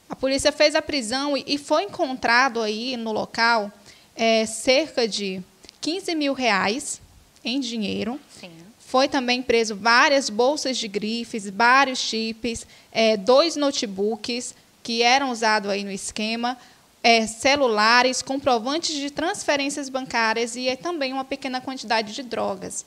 A 0.09 0.15
polícia 0.15 0.53
fez 0.53 0.75
a 0.75 0.83
prisão 0.83 1.37
e 1.37 1.59
foi 1.59 1.85
encontrado 1.85 2.61
aí 2.61 2.97
no 2.97 3.11
local 3.13 3.73
é, 4.17 4.47
cerca 4.47 5.07
de 5.07 5.43
15 5.81 6.15
mil 6.15 6.33
reais 6.33 7.01
em 7.45 7.61
dinheiro. 7.61 8.19
Sim. 8.41 8.51
Foi 8.79 9.09
também 9.09 9.43
preso 9.43 9.75
várias 9.75 10.31
bolsas 10.31 10.79
de 10.79 10.87
grifes, 10.87 11.51
vários 11.51 11.99
chips, 11.99 12.67
é, 12.93 13.17
dois 13.17 13.57
notebooks 13.57 14.55
que 14.83 15.03
eram 15.03 15.31
usados 15.31 15.71
aí 15.71 15.83
no 15.83 15.91
esquema, 15.91 16.57
é, 17.03 17.27
celulares, 17.27 18.23
comprovantes 18.23 18.95
de 18.95 19.11
transferências 19.11 19.89
bancárias 19.89 20.57
e 20.57 20.75
também 20.77 21.13
uma 21.13 21.25
pequena 21.25 21.61
quantidade 21.61 22.15
de 22.15 22.23
drogas. 22.23 22.87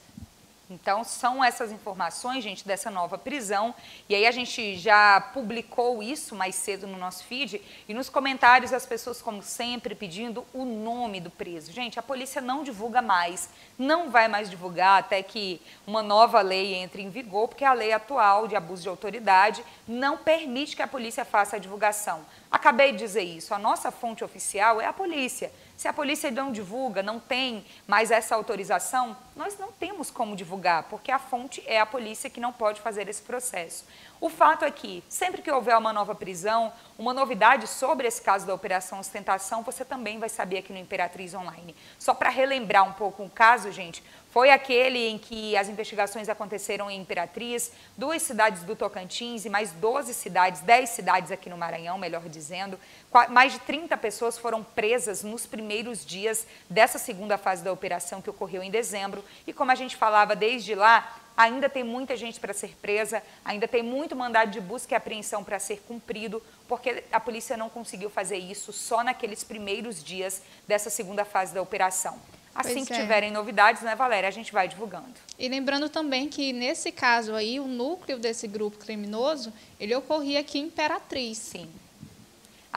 Então, 0.70 1.02
são 1.04 1.42
essas 1.42 1.72
informações, 1.72 2.44
gente, 2.44 2.68
dessa 2.68 2.92
nova 2.92 3.18
prisão. 3.18 3.74
E 4.10 4.16
aí 4.16 4.28
a 4.28 4.32
gente 4.32 4.76
já 4.76 5.22
publicou 5.34 6.04
isso 6.04 6.36
mais 6.36 6.56
cedo 6.56 6.86
no 6.86 6.98
nosso 6.98 7.24
feed. 7.24 7.62
E 7.88 7.94
nos 7.94 8.10
comentários 8.10 8.74
as 8.74 8.86
pessoas, 8.86 9.22
como 9.22 9.42
sempre, 9.42 9.96
pedindo 9.96 10.46
o 10.54 10.66
nome 10.66 11.22
do 11.22 11.30
preso. 11.30 11.72
Gente, 11.72 11.98
a 11.98 12.04
polícia 12.04 12.42
não 12.42 12.64
divulga 12.64 13.02
mais, 13.02 13.50
não 13.80 14.10
vai 14.10 14.28
mais 14.28 14.50
divulgar 14.50 15.00
até 15.00 15.24
que 15.24 15.62
uma 15.86 16.04
nova 16.04 16.42
lei 16.42 16.76
entre 16.76 17.02
em 17.02 17.10
vigor, 17.10 17.48
porque 17.48 17.64
a 17.64 17.72
lei 17.72 17.94
atual 17.94 18.46
de 18.46 18.56
abuso 18.56 18.82
de 18.82 18.90
autoridade 18.90 19.64
não 19.88 20.18
permite 20.18 20.76
que 20.76 20.82
a 20.82 20.88
polícia 20.88 21.24
faça 21.24 21.56
a 21.56 21.60
divulgação. 21.60 22.26
Acabei 22.52 22.92
de 22.92 22.98
dizer 22.98 23.24
isso, 23.24 23.54
a 23.54 23.60
nossa 23.60 23.90
fonte 23.90 24.24
oficial 24.24 24.82
é 24.82 24.86
a 24.86 24.94
polícia. 24.94 25.50
Se 25.78 25.88
a 25.88 25.94
polícia 25.94 26.32
não 26.32 26.52
divulga, 26.52 27.04
não 27.04 27.20
tem 27.20 27.64
mais 27.86 28.10
essa 28.10 28.34
autorização, 28.34 29.16
nós 29.36 29.60
não 29.60 29.72
temos 29.72 30.10
como 30.10 30.36
divulgar, 30.36 30.84
porque 30.90 31.12
a 31.12 31.20
fonte 31.20 31.64
é 31.68 31.80
a 31.80 31.86
polícia 31.86 32.32
que 32.32 32.40
não 32.40 32.52
pode 32.52 32.82
fazer 32.82 33.08
esse 33.08 33.22
processo. 33.22 33.86
O 34.20 34.28
fato 34.28 34.66
é 34.66 34.72
que, 34.72 35.04
sempre 35.08 35.44
que 35.44 35.52
houver 35.52 35.78
uma 35.78 35.94
nova 35.94 36.16
prisão, 36.16 36.74
uma 36.98 37.14
novidade 37.14 37.68
sobre 37.68 38.08
esse 38.08 38.20
caso 38.20 38.48
da 38.48 38.56
Operação 38.56 39.00
Ostentação, 39.00 39.62
você 39.62 39.86
também 39.86 40.18
vai 40.18 40.30
saber 40.30 40.58
aqui 40.58 40.74
no 40.74 40.80
Imperatriz 40.80 41.36
Online. 41.36 41.76
Só 42.00 42.16
para 42.16 42.32
relembrar 42.32 42.84
um 42.84 42.94
pouco 42.94 43.24
o 43.24 43.30
caso, 43.30 43.72
gente, 43.72 44.04
foi 44.32 44.50
aquele 44.50 45.08
em 45.08 45.18
que 45.18 45.56
as 45.56 45.70
investigações 45.70 46.30
aconteceram 46.30 46.90
em 46.90 47.00
Imperatriz, 47.00 47.72
duas 47.96 48.22
cidades 48.24 48.64
do 48.64 48.76
Tocantins 48.76 49.46
e 49.46 49.50
mais 49.50 49.72
12 49.72 50.14
cidades, 50.14 50.62
10 50.62 50.90
cidades 50.90 51.32
aqui 51.32 51.50
no 51.50 51.58
Maranhão, 51.58 51.98
melhor 51.98 52.28
dizendo. 52.28 52.80
Mais 53.30 53.54
de 53.54 53.60
30 53.60 53.96
pessoas 53.98 54.38
foram 54.38 54.64
presas 54.64 55.24
nos 55.24 55.46
primeiros 55.46 56.06
dias 56.06 56.46
dessa 56.70 57.00
segunda 57.00 57.38
fase 57.38 57.64
da 57.64 57.72
operação 57.72 58.22
que 58.22 58.30
ocorreu 58.30 58.62
em 58.62 58.70
dezembro. 58.70 59.24
E 59.46 59.54
como 59.54 59.72
a 59.72 59.76
gente 59.76 59.96
falava 59.96 60.36
desde 60.36 60.76
lá, 60.76 61.18
ainda 61.36 61.70
tem 61.70 61.84
muita 61.84 62.18
gente 62.18 62.40
para 62.40 62.54
ser 62.54 62.76
presa, 62.82 63.24
ainda 63.46 63.68
tem 63.68 63.82
muito 63.82 64.16
mandado 64.16 64.52
de 64.52 64.60
busca 64.60 64.94
e 64.94 64.98
apreensão 64.98 65.44
para 65.44 65.58
ser 65.58 65.84
cumprido, 65.88 66.44
porque 66.68 67.04
a 67.12 67.20
polícia 67.20 67.56
não 67.56 67.70
conseguiu 67.70 68.10
fazer 68.10 68.38
isso 68.38 68.74
só 68.74 69.04
naqueles 69.04 69.44
primeiros 69.44 70.04
dias 70.04 70.42
dessa 70.68 70.90
segunda 70.90 71.24
fase 71.24 71.54
da 71.54 71.62
operação. 71.62 72.20
Assim 72.54 72.74
pois 72.74 72.88
que 72.88 72.94
é. 72.94 73.00
tiverem 73.00 73.32
novidades, 73.32 73.84
né, 73.84 73.96
Valéria, 73.96 74.28
a 74.28 74.32
gente 74.32 74.52
vai 74.52 74.68
divulgando. 74.68 75.14
E 75.38 75.48
lembrando 75.48 75.90
também 75.90 76.28
que 76.28 76.52
nesse 76.52 76.92
caso 76.92 77.36
aí, 77.36 77.60
o 77.60 77.68
núcleo 77.68 78.18
desse 78.18 78.48
grupo 78.48 78.78
criminoso, 78.78 79.54
ele 79.80 79.96
ocorria 79.96 80.40
aqui 80.40 80.58
em 80.58 80.64
Imperatriz. 80.64 81.38
Sim 81.38 81.70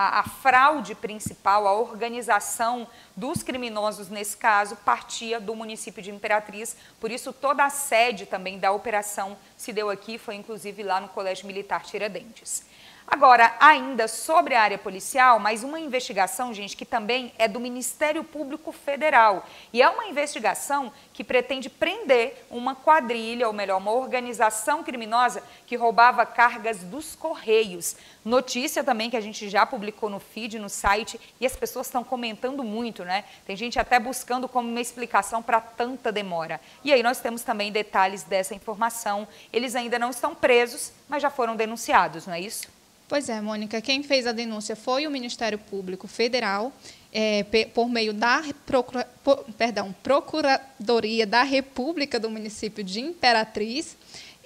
a, 0.01 0.21
a, 0.21 0.23
fraude 0.23 0.95
principal, 0.95 1.69
a 1.69 1.75
organização 1.75 2.89
dos 3.15 3.43
criminosos 3.43 4.09
nesse 4.09 4.35
caso, 4.35 4.75
partia 4.77 5.39
do 5.39 5.55
município 5.55 6.03
de 6.03 6.11
Imperatriz. 6.11 6.75
Por 6.99 7.11
isso, 7.11 7.35
toda 7.35 7.67
a 7.67 7.69
sede 7.69 8.25
também 8.25 8.59
da 8.59 8.73
operação 8.73 9.37
se 9.59 9.75
deu 9.75 9.91
aqui, 9.91 10.17
foi 10.17 10.37
inclusive 10.37 10.83
lá 10.83 11.03
no 11.03 11.09
Colégio 11.09 11.47
Militar 11.47 11.83
Tiradentes. 11.83 12.65
Agora, 13.13 13.57
ainda 13.59 14.07
sobre 14.07 14.55
a 14.55 14.63
área 14.63 14.79
policial, 14.79 15.41
mais 15.41 15.65
uma 15.65 15.81
investigação, 15.81 16.55
gente, 16.55 16.77
que 16.77 16.87
também 16.87 17.33
é 17.37 17.49
do 17.49 17.59
Ministério 17.59 18.23
Público 18.23 18.71
Federal. 18.71 19.45
E 19.73 19.83
é 19.83 19.89
uma 19.91 20.07
investigação 20.07 20.93
que 21.13 21.25
pretende 21.25 21.69
prender 21.69 22.47
uma 22.49 22.77
quadrilha, 22.77 23.49
ou 23.49 23.53
melhor, 23.53 23.79
uma 23.79 23.91
organização 23.91 24.85
criminosa 24.85 25.43
que 25.67 25.75
roubava 25.75 26.25
cargas 26.25 26.85
dos 26.85 27.17
Correios. 27.17 27.97
Notícia 28.25 28.85
também 28.85 29.11
que 29.11 29.17
a 29.17 29.21
gente 29.21 29.49
já 29.49 29.67
publicou 29.67 30.09
no 30.09 30.21
feed, 30.21 30.61
no 30.61 30.69
site, 30.69 31.21
e 31.41 31.45
as 31.45 31.57
pessoas 31.57 31.89
estão 31.89 32.05
comentando 32.05 32.63
muito, 32.63 33.05
né? 33.05 33.25
Tem 33.45 33.57
gente 33.57 33.77
até 33.77 33.99
buscando 33.99 34.49
como 34.49 34.69
uma 34.69 34.81
explicação 34.81 35.43
para 35.43 35.61
tanta 35.61 36.13
demora. 36.13 36.61
E 36.85 36.93
aí 36.93 37.03
nós 37.03 37.19
temos 37.19 37.43
também 37.43 37.73
detalhes 37.73 38.23
dessa 38.23 38.55
informação. 38.55 39.27
Eles 39.53 39.75
ainda 39.75 39.99
não 39.99 40.11
estão 40.11 40.33
presos, 40.33 40.93
mas 41.09 41.21
já 41.21 41.29
foram 41.29 41.57
denunciados, 41.57 42.25
não 42.29 42.35
é 42.35 42.41
isso? 42.41 42.80
Pois 43.11 43.29
é, 43.29 43.41
Mônica, 43.41 43.81
quem 43.81 44.05
fez 44.05 44.25
a 44.25 44.31
denúncia 44.31 44.77
foi 44.77 45.05
o 45.05 45.11
Ministério 45.11 45.59
Público 45.59 46.07
Federal, 46.07 46.73
é, 47.13 47.45
por 47.75 47.89
meio 47.89 48.13
da 48.13 48.41
Procura, 48.65 49.05
por, 49.25 49.39
perdão, 49.59 49.93
Procuradoria 50.01 51.27
da 51.27 51.43
República 51.43 52.21
do 52.21 52.31
município 52.31 52.85
de 52.85 53.01
Imperatriz. 53.01 53.97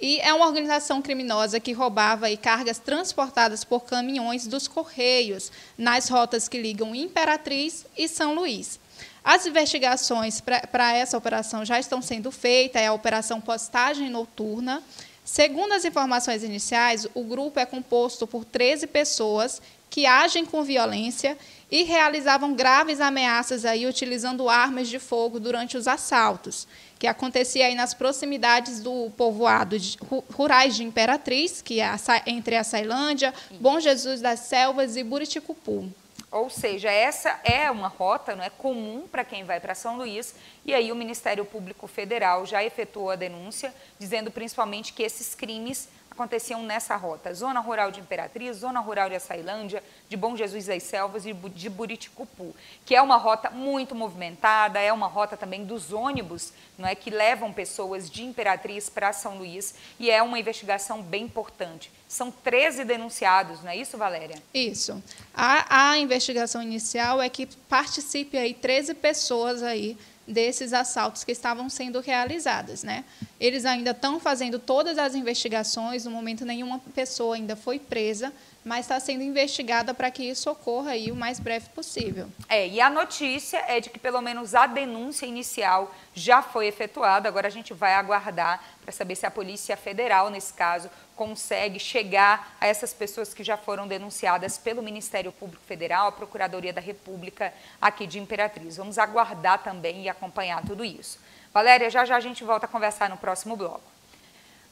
E 0.01 0.19
é 0.19 0.33
uma 0.33 0.47
organização 0.47 0.99
criminosa 0.99 1.59
que 1.59 1.73
roubava 1.73 2.25
aí, 2.25 2.37
cargas 2.37 2.79
transportadas 2.79 3.63
por 3.63 3.81
caminhões 3.81 4.47
dos 4.47 4.67
Correios 4.67 5.51
nas 5.77 6.09
rotas 6.09 6.47
que 6.47 6.59
ligam 6.59 6.95
Imperatriz 6.95 7.85
e 7.95 8.07
São 8.07 8.33
Luís. 8.33 8.79
As 9.23 9.45
investigações 9.45 10.41
para 10.41 10.93
essa 10.93 11.15
operação 11.15 11.63
já 11.63 11.79
estão 11.79 12.01
sendo 12.01 12.31
feitas, 12.31 12.81
é 12.81 12.87
a 12.87 12.93
Operação 12.93 13.39
Postagem 13.39 14.09
Noturna. 14.09 14.81
Segundo 15.25 15.73
as 15.73 15.83
informações 15.83 16.43
iniciais, 16.43 17.07
o 17.15 17.23
grupo 17.23 17.59
é 17.59 17.65
composto 17.65 18.27
por 18.27 18.45
13 18.45 18.85
pessoas 18.85 19.59
que 19.89 20.05
agem 20.05 20.45
com 20.45 20.63
violência 20.63 21.35
e 21.71 21.81
realizavam 21.81 22.53
graves 22.53 23.01
ameaças 23.01 23.65
aí 23.65 23.87
utilizando 23.87 24.47
armas 24.47 24.87
de 24.87 24.99
fogo 24.99 25.39
durante 25.39 25.77
os 25.77 25.87
assaltos, 25.87 26.67
que 26.99 27.07
acontecia 27.07 27.65
aí 27.65 27.73
nas 27.73 27.93
proximidades 27.93 28.79
do 28.79 29.09
povoado 29.17 29.79
de, 29.79 29.97
rurais 30.31 30.75
de 30.75 30.83
Imperatriz, 30.83 31.59
que 31.59 31.81
é 31.81 31.89
entre 32.27 32.55
a 32.55 32.63
Sailândia, 32.63 33.33
Bom 33.59 33.79
Jesus 33.79 34.21
das 34.21 34.41
Selvas 34.41 34.95
e 34.95 35.03
Buriticupu. 35.03 35.89
Ou 36.35 36.49
seja, 36.49 36.91
essa 36.91 37.39
é 37.45 37.71
uma 37.71 37.87
rota 37.87 38.35
não 38.35 38.43
é 38.43 38.49
comum 38.49 39.07
para 39.07 39.23
quem 39.23 39.45
vai 39.45 39.57
para 39.61 39.73
São 39.73 39.95
Luís, 39.95 40.35
e 40.65 40.73
aí 40.73 40.91
o 40.91 40.95
Ministério 40.95 41.45
Público 41.45 41.87
Federal 41.87 42.45
já 42.45 42.61
efetuou 42.61 43.09
a 43.09 43.15
denúncia, 43.15 43.73
dizendo 43.97 44.29
principalmente 44.29 44.91
que 44.91 45.01
esses 45.01 45.33
crimes 45.33 45.87
aconteciam 46.15 46.63
nessa 46.63 46.95
rota. 46.95 47.33
Zona 47.33 47.59
Rural 47.59 47.91
de 47.91 47.99
Imperatriz, 47.99 48.57
Zona 48.57 48.79
Rural 48.79 49.09
de 49.09 49.15
Açailândia, 49.15 49.83
de 50.09 50.15
Bom 50.15 50.35
Jesus 50.35 50.65
das 50.65 50.81
Selvas 50.81 51.25
e 51.25 51.33
de 51.33 51.69
Buriticupu, 51.69 52.55
que 52.85 52.95
é 52.95 53.01
uma 53.01 53.17
rota 53.17 53.49
muito 53.49 53.93
movimentada, 53.93 54.79
é 54.79 54.91
uma 54.91 55.07
rota 55.07 55.35
também 55.35 55.65
dos 55.65 55.91
ônibus, 55.91 56.53
não 56.77 56.87
é 56.87 56.95
que 56.95 57.09
levam 57.09 57.51
pessoas 57.51 58.09
de 58.09 58.23
Imperatriz 58.23 58.89
para 58.89 59.11
São 59.11 59.37
Luís, 59.37 59.75
e 59.99 60.09
é 60.09 60.23
uma 60.23 60.39
investigação 60.39 61.01
bem 61.01 61.25
importante. 61.25 61.91
São 62.07 62.31
13 62.31 62.85
denunciados, 62.85 63.61
não 63.61 63.71
é 63.71 63.75
isso, 63.75 63.97
Valéria? 63.97 64.41
Isso. 64.53 65.03
A, 65.33 65.89
a 65.89 65.97
investigação 65.97 66.63
inicial 66.63 67.21
é 67.21 67.27
que 67.27 67.45
participe 67.67 68.37
aí 68.37 68.53
13 68.53 68.93
pessoas 68.93 69.61
aí 69.61 69.97
desses 70.27 70.73
assaltos 70.73 71.23
que 71.23 71.31
estavam 71.31 71.69
sendo 71.69 71.99
realizados. 71.99 72.83
Né? 72.83 73.05
Eles 73.39 73.65
ainda 73.65 73.91
estão 73.91 74.19
fazendo 74.19 74.59
todas 74.59 74.97
as 74.97 75.15
investigações, 75.15 76.05
no 76.05 76.11
momento 76.11 76.45
nenhuma 76.45 76.79
pessoa 76.93 77.35
ainda 77.35 77.55
foi 77.55 77.79
presa, 77.79 78.33
mas 78.63 78.81
está 78.81 78.99
sendo 78.99 79.21
investigada 79.21 79.93
para 79.93 80.09
que 80.09 80.23
isso 80.23 80.49
ocorra 80.49 80.91
aí 80.91 81.11
o 81.11 81.15
mais 81.15 81.39
breve 81.39 81.69
possível. 81.69 82.27
É, 82.49 82.67
e 82.67 82.81
a 82.81 82.89
notícia 82.89 83.63
é 83.67 83.79
de 83.79 83.91
que 83.91 83.99
pelo 83.99 84.19
menos 84.21 84.55
a 84.55 84.65
denúncia 84.65 85.27
inicial 85.27 85.93
já 86.15 86.41
foi 86.41 86.65
efetuada, 86.65 87.29
agora 87.29 87.47
a 87.47 87.51
gente 87.51 87.73
vai 87.75 87.93
aguardar 87.93 88.63
para 88.81 88.91
saber 88.91 89.15
se 89.15 89.25
a 89.25 89.31
Polícia 89.31 89.77
Federal, 89.77 90.31
nesse 90.31 90.53
caso, 90.53 90.89
consegue 91.15 91.79
chegar 91.79 92.55
a 92.59 92.67
essas 92.67 92.93
pessoas 92.93 93.33
que 93.33 93.43
já 93.43 93.57
foram 93.57 93.87
denunciadas 93.87 94.57
pelo 94.57 94.83
Ministério 94.83 95.31
Público 95.31 95.63
Federal, 95.65 96.07
a 96.07 96.11
Procuradoria 96.11 96.73
da 96.73 96.81
República 96.81 97.53
aqui 97.81 98.05
de 98.05 98.19
Imperatriz. 98.19 98.77
Vamos 98.77 98.97
aguardar 98.97 99.63
também 99.63 100.03
e 100.03 100.09
acompanhar 100.09 100.63
tudo 100.65 100.83
isso. 100.83 101.19
Valéria, 101.53 101.89
já 101.89 102.03
já 102.03 102.17
a 102.17 102.19
gente 102.19 102.43
volta 102.43 102.65
a 102.65 102.69
conversar 102.69 103.09
no 103.09 103.17
próximo 103.17 103.55
bloco. 103.55 103.95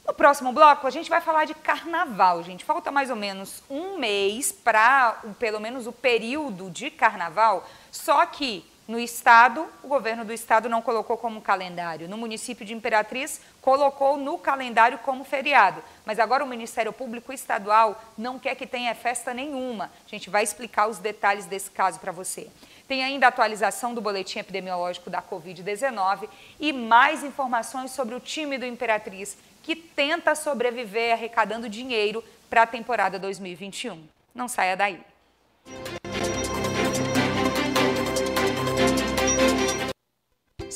No 0.06 0.12
próximo 0.12 0.52
bloco, 0.52 0.86
a 0.86 0.90
gente 0.90 1.08
vai 1.08 1.22
falar 1.22 1.46
de 1.46 1.54
carnaval, 1.54 2.42
gente. 2.42 2.62
Falta 2.62 2.90
mais 2.90 3.08
ou 3.08 3.16
menos 3.16 3.62
um 3.70 3.96
mês 3.96 4.52
para, 4.52 5.22
pelo 5.38 5.58
menos, 5.58 5.86
o 5.86 5.92
período 5.92 6.70
de 6.70 6.90
carnaval, 6.90 7.66
só 7.90 8.26
que 8.26 8.70
no 8.86 8.98
estado, 8.98 9.66
o 9.82 9.88
governo 9.88 10.26
do 10.26 10.32
estado 10.32 10.68
não 10.68 10.82
colocou 10.82 11.16
como 11.16 11.40
calendário. 11.40 12.06
No 12.06 12.18
município 12.18 12.66
de 12.66 12.74
Imperatriz, 12.74 13.40
colocou 13.62 14.18
no 14.18 14.36
calendário 14.36 14.98
como 14.98 15.24
feriado. 15.24 15.82
Mas 16.04 16.18
agora 16.18 16.44
o 16.44 16.46
Ministério 16.46 16.92
Público 16.92 17.32
Estadual 17.32 18.02
não 18.16 18.38
quer 18.38 18.54
que 18.54 18.66
tenha 18.66 18.94
festa 18.94 19.32
nenhuma. 19.32 19.90
A 20.06 20.10
gente 20.10 20.28
vai 20.28 20.42
explicar 20.42 20.86
os 20.86 20.98
detalhes 20.98 21.46
desse 21.46 21.70
caso 21.70 21.98
para 21.98 22.12
você. 22.12 22.48
Tem 22.86 23.02
ainda 23.02 23.24
a 23.26 23.30
atualização 23.30 23.94
do 23.94 24.02
boletim 24.02 24.38
epidemiológico 24.38 25.08
da 25.08 25.22
Covid-19 25.22 26.28
e 26.60 26.70
mais 26.70 27.24
informações 27.24 27.90
sobre 27.90 28.14
o 28.14 28.20
time 28.20 28.58
do 28.58 28.66
Imperatriz, 28.66 29.38
que 29.62 29.74
tenta 29.74 30.34
sobreviver 30.34 31.14
arrecadando 31.14 31.70
dinheiro 31.70 32.22
para 32.50 32.64
a 32.64 32.66
temporada 32.66 33.18
2021. 33.18 34.06
Não 34.34 34.46
saia 34.46 34.76
daí. 34.76 35.00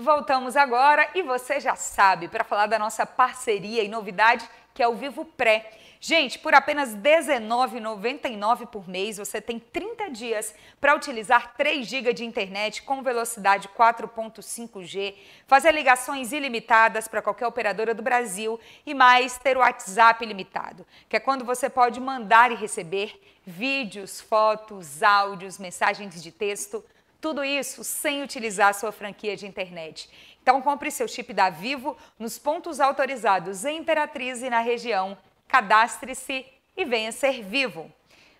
Voltamos 0.00 0.56
agora 0.56 1.10
e 1.14 1.20
você 1.20 1.60
já 1.60 1.76
sabe, 1.76 2.26
para 2.26 2.42
falar 2.42 2.66
da 2.66 2.78
nossa 2.78 3.04
parceria 3.04 3.82
e 3.82 3.88
novidade, 3.88 4.48
que 4.72 4.82
é 4.82 4.88
o 4.88 4.94
Vivo 4.94 5.26
Pré. 5.26 5.70
Gente, 6.00 6.38
por 6.38 6.54
apenas 6.54 6.94
R$19,99 6.94 8.66
por 8.68 8.88
mês, 8.88 9.18
você 9.18 9.42
tem 9.42 9.58
30 9.58 10.08
dias 10.08 10.54
para 10.80 10.94
utilizar 10.94 11.54
3 11.54 11.86
GB 11.86 12.14
de 12.14 12.24
internet 12.24 12.82
com 12.82 13.02
velocidade 13.02 13.68
4.5G, 13.76 15.16
fazer 15.46 15.72
ligações 15.72 16.32
ilimitadas 16.32 17.06
para 17.06 17.20
qualquer 17.20 17.46
operadora 17.46 17.92
do 17.92 18.02
Brasil 18.02 18.58
e 18.86 18.94
mais 18.94 19.36
ter 19.36 19.58
o 19.58 19.60
WhatsApp 19.60 20.24
ilimitado, 20.24 20.86
que 21.10 21.16
é 21.16 21.20
quando 21.20 21.44
você 21.44 21.68
pode 21.68 22.00
mandar 22.00 22.50
e 22.50 22.54
receber 22.54 23.20
vídeos, 23.44 24.18
fotos, 24.18 25.02
áudios, 25.02 25.58
mensagens 25.58 26.22
de 26.22 26.32
texto, 26.32 26.82
tudo 27.20 27.44
isso 27.44 27.84
sem 27.84 28.22
utilizar 28.22 28.74
sua 28.74 28.92
franquia 28.92 29.36
de 29.36 29.46
internet. 29.46 30.08
Então 30.42 30.62
compre 30.62 30.90
seu 30.90 31.06
chip 31.06 31.32
da 31.32 31.50
Vivo 31.50 31.96
nos 32.18 32.38
pontos 32.38 32.80
autorizados 32.80 33.64
em 33.64 33.78
Imperatriz 33.78 34.42
e 34.42 34.50
na 34.50 34.60
região 34.60 35.16
cadastre-se 35.46 36.46
e 36.76 36.84
venha 36.84 37.12
ser 37.12 37.42
vivo. 37.42 37.90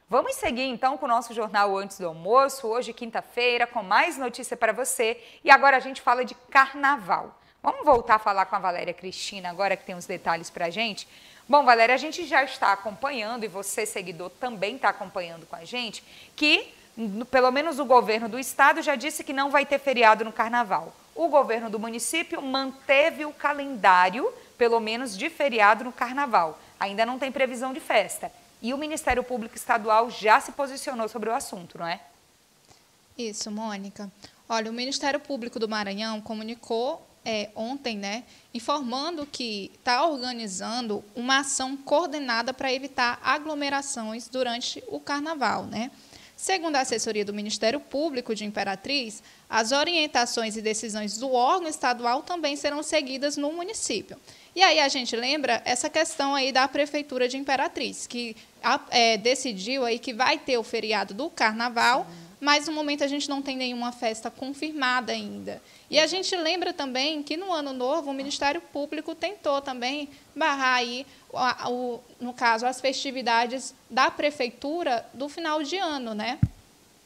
Vamos 0.09 0.35
seguir 0.37 0.65
então 0.65 0.97
com 0.97 1.07
o 1.07 1.09
nosso 1.09 1.33
jornal 1.33 1.77
antes 1.77 1.99
do 1.99 2.09
almoço, 2.09 2.67
hoje 2.67 2.93
quinta-feira, 2.93 3.67
com 3.67 3.83
mais 3.83 4.17
notícia 4.17 4.57
para 4.57 4.73
você. 4.73 5.23
E 5.45 5.51
agora 5.51 5.77
a 5.77 5.81
gente 5.81 6.01
fala 6.01 6.25
de 6.25 6.35
carnaval. 6.51 7.39
Vamos 7.63 7.85
voltar 7.85 8.15
a 8.17 8.19
falar 8.19 8.47
com 8.47 8.57
a 8.57 8.59
Valéria 8.59 8.95
Cristina 8.95 9.51
agora 9.51 9.77
que 9.77 9.85
tem 9.85 9.95
os 9.95 10.07
detalhes 10.07 10.49
para 10.49 10.67
a 10.67 10.71
gente. 10.71 11.07
Bom, 11.49 11.65
Valéria, 11.65 11.95
a 11.95 11.99
gente 11.99 12.25
já 12.27 12.43
está 12.43 12.73
acompanhando, 12.73 13.45
e 13.45 13.49
você, 13.49 13.85
seguidor, 13.85 14.31
também 14.31 14.77
está 14.77 14.89
acompanhando 14.89 15.47
com 15.47 15.57
a 15.57 15.65
gente, 15.65 16.03
que 16.35 16.73
pelo 17.31 17.51
menos 17.51 17.79
o 17.79 17.85
governo 17.85 18.29
do 18.29 18.39
estado 18.39 18.83
já 18.83 18.95
disse 18.95 19.25
que 19.25 19.33
não 19.33 19.51
vai 19.51 19.65
ter 19.65 19.79
feriado 19.79 20.25
no 20.25 20.33
carnaval. 20.33 20.95
O 21.15 21.29
governo 21.29 21.69
do 21.69 21.79
município 21.79 22.41
manteve 22.41 23.25
o 23.25 23.33
calendário, 23.33 24.33
pelo 24.57 24.81
menos 24.81 25.17
de 25.17 25.29
feriado 25.31 25.85
no 25.85 25.93
carnaval 25.93 26.59
ainda 26.81 27.05
não 27.05 27.19
tem 27.19 27.31
previsão 27.31 27.75
de 27.75 27.79
festa. 27.79 28.33
E 28.63 28.73
o 28.73 28.79
Ministério 28.79 29.23
Público 29.23 29.55
Estadual 29.55 30.11
já 30.11 30.41
se 30.41 30.53
posicionou 30.53 31.09
sobre 31.09 31.29
o 31.29 31.35
assunto, 31.35 31.79
não 31.79 31.87
é? 31.87 32.01
Isso, 33.17 33.51
Mônica. 33.51 34.11
Olha, 34.49 34.71
o 34.71 34.75
Ministério 34.75 35.21
Público 35.21 35.59
do 35.59 35.69
Maranhão 35.69 36.21
comunicou 36.23 37.07
é, 37.23 37.51
ontem, 37.55 37.99
né, 37.99 38.25
informando 38.55 39.27
que 39.27 39.71
está 39.75 40.07
organizando 40.07 41.05
uma 41.15 41.41
ação 41.41 41.77
coordenada 41.77 42.55
para 42.55 42.73
evitar 42.73 43.21
aglomerações 43.23 44.27
durante 44.27 44.83
o 44.89 44.99
carnaval, 44.99 45.65
né? 45.65 45.91
Segundo 46.41 46.77
a 46.77 46.81
assessoria 46.81 47.23
do 47.23 47.35
Ministério 47.35 47.79
Público 47.79 48.35
de 48.35 48.47
Imperatriz, 48.47 49.23
as 49.47 49.73
orientações 49.73 50.57
e 50.57 50.63
decisões 50.63 51.19
do 51.19 51.31
órgão 51.35 51.69
estadual 51.69 52.23
também 52.23 52.57
serão 52.57 52.83
seguidas 52.83 53.37
no 53.37 53.53
município. 53.53 54.17
E 54.57 54.63
aí 54.63 54.81
a 54.81 54.89
gente 54.89 55.15
lembra 55.15 55.61
essa 55.67 55.91
questão 55.91 56.35
aí 56.35 56.51
da 56.51 56.67
prefeitura 56.67 57.29
de 57.29 57.37
Imperatriz, 57.37 58.07
que 58.07 58.35
é, 58.89 59.19
decidiu 59.19 59.85
aí 59.85 59.99
que 59.99 60.15
vai 60.15 60.39
ter 60.39 60.57
o 60.57 60.63
feriado 60.63 61.13
do 61.13 61.29
Carnaval, 61.29 62.07
mas 62.41 62.67
no 62.67 62.73
momento 62.73 63.05
a 63.05 63.07
gente 63.07 63.29
não 63.29 63.43
tem 63.43 63.55
nenhuma 63.55 63.93
festa 63.93 64.31
confirmada 64.31 65.13
ainda. 65.13 65.61
E 65.91 65.99
a 65.99 66.07
gente 66.07 66.37
lembra 66.37 66.73
também 66.73 67.21
que 67.21 67.37
no 67.37 67.53
ano 67.53 67.73
novo 67.73 68.11
o 68.11 68.15
Ministério 68.15 68.61
Público 68.61 69.13
tentou 69.13 69.61
também 69.61 70.09
barrar 70.37 70.77
aí, 70.77 71.05
o, 71.69 71.99
no 72.21 72.33
caso, 72.33 72.65
as 72.65 72.81
festividades 72.81 73.75
da 73.91 74.09
prefeitura 74.09 75.05
do 75.13 75.29
final 75.29 75.65
de 75.65 75.77
ano, 75.77 76.15
né? 76.15 76.39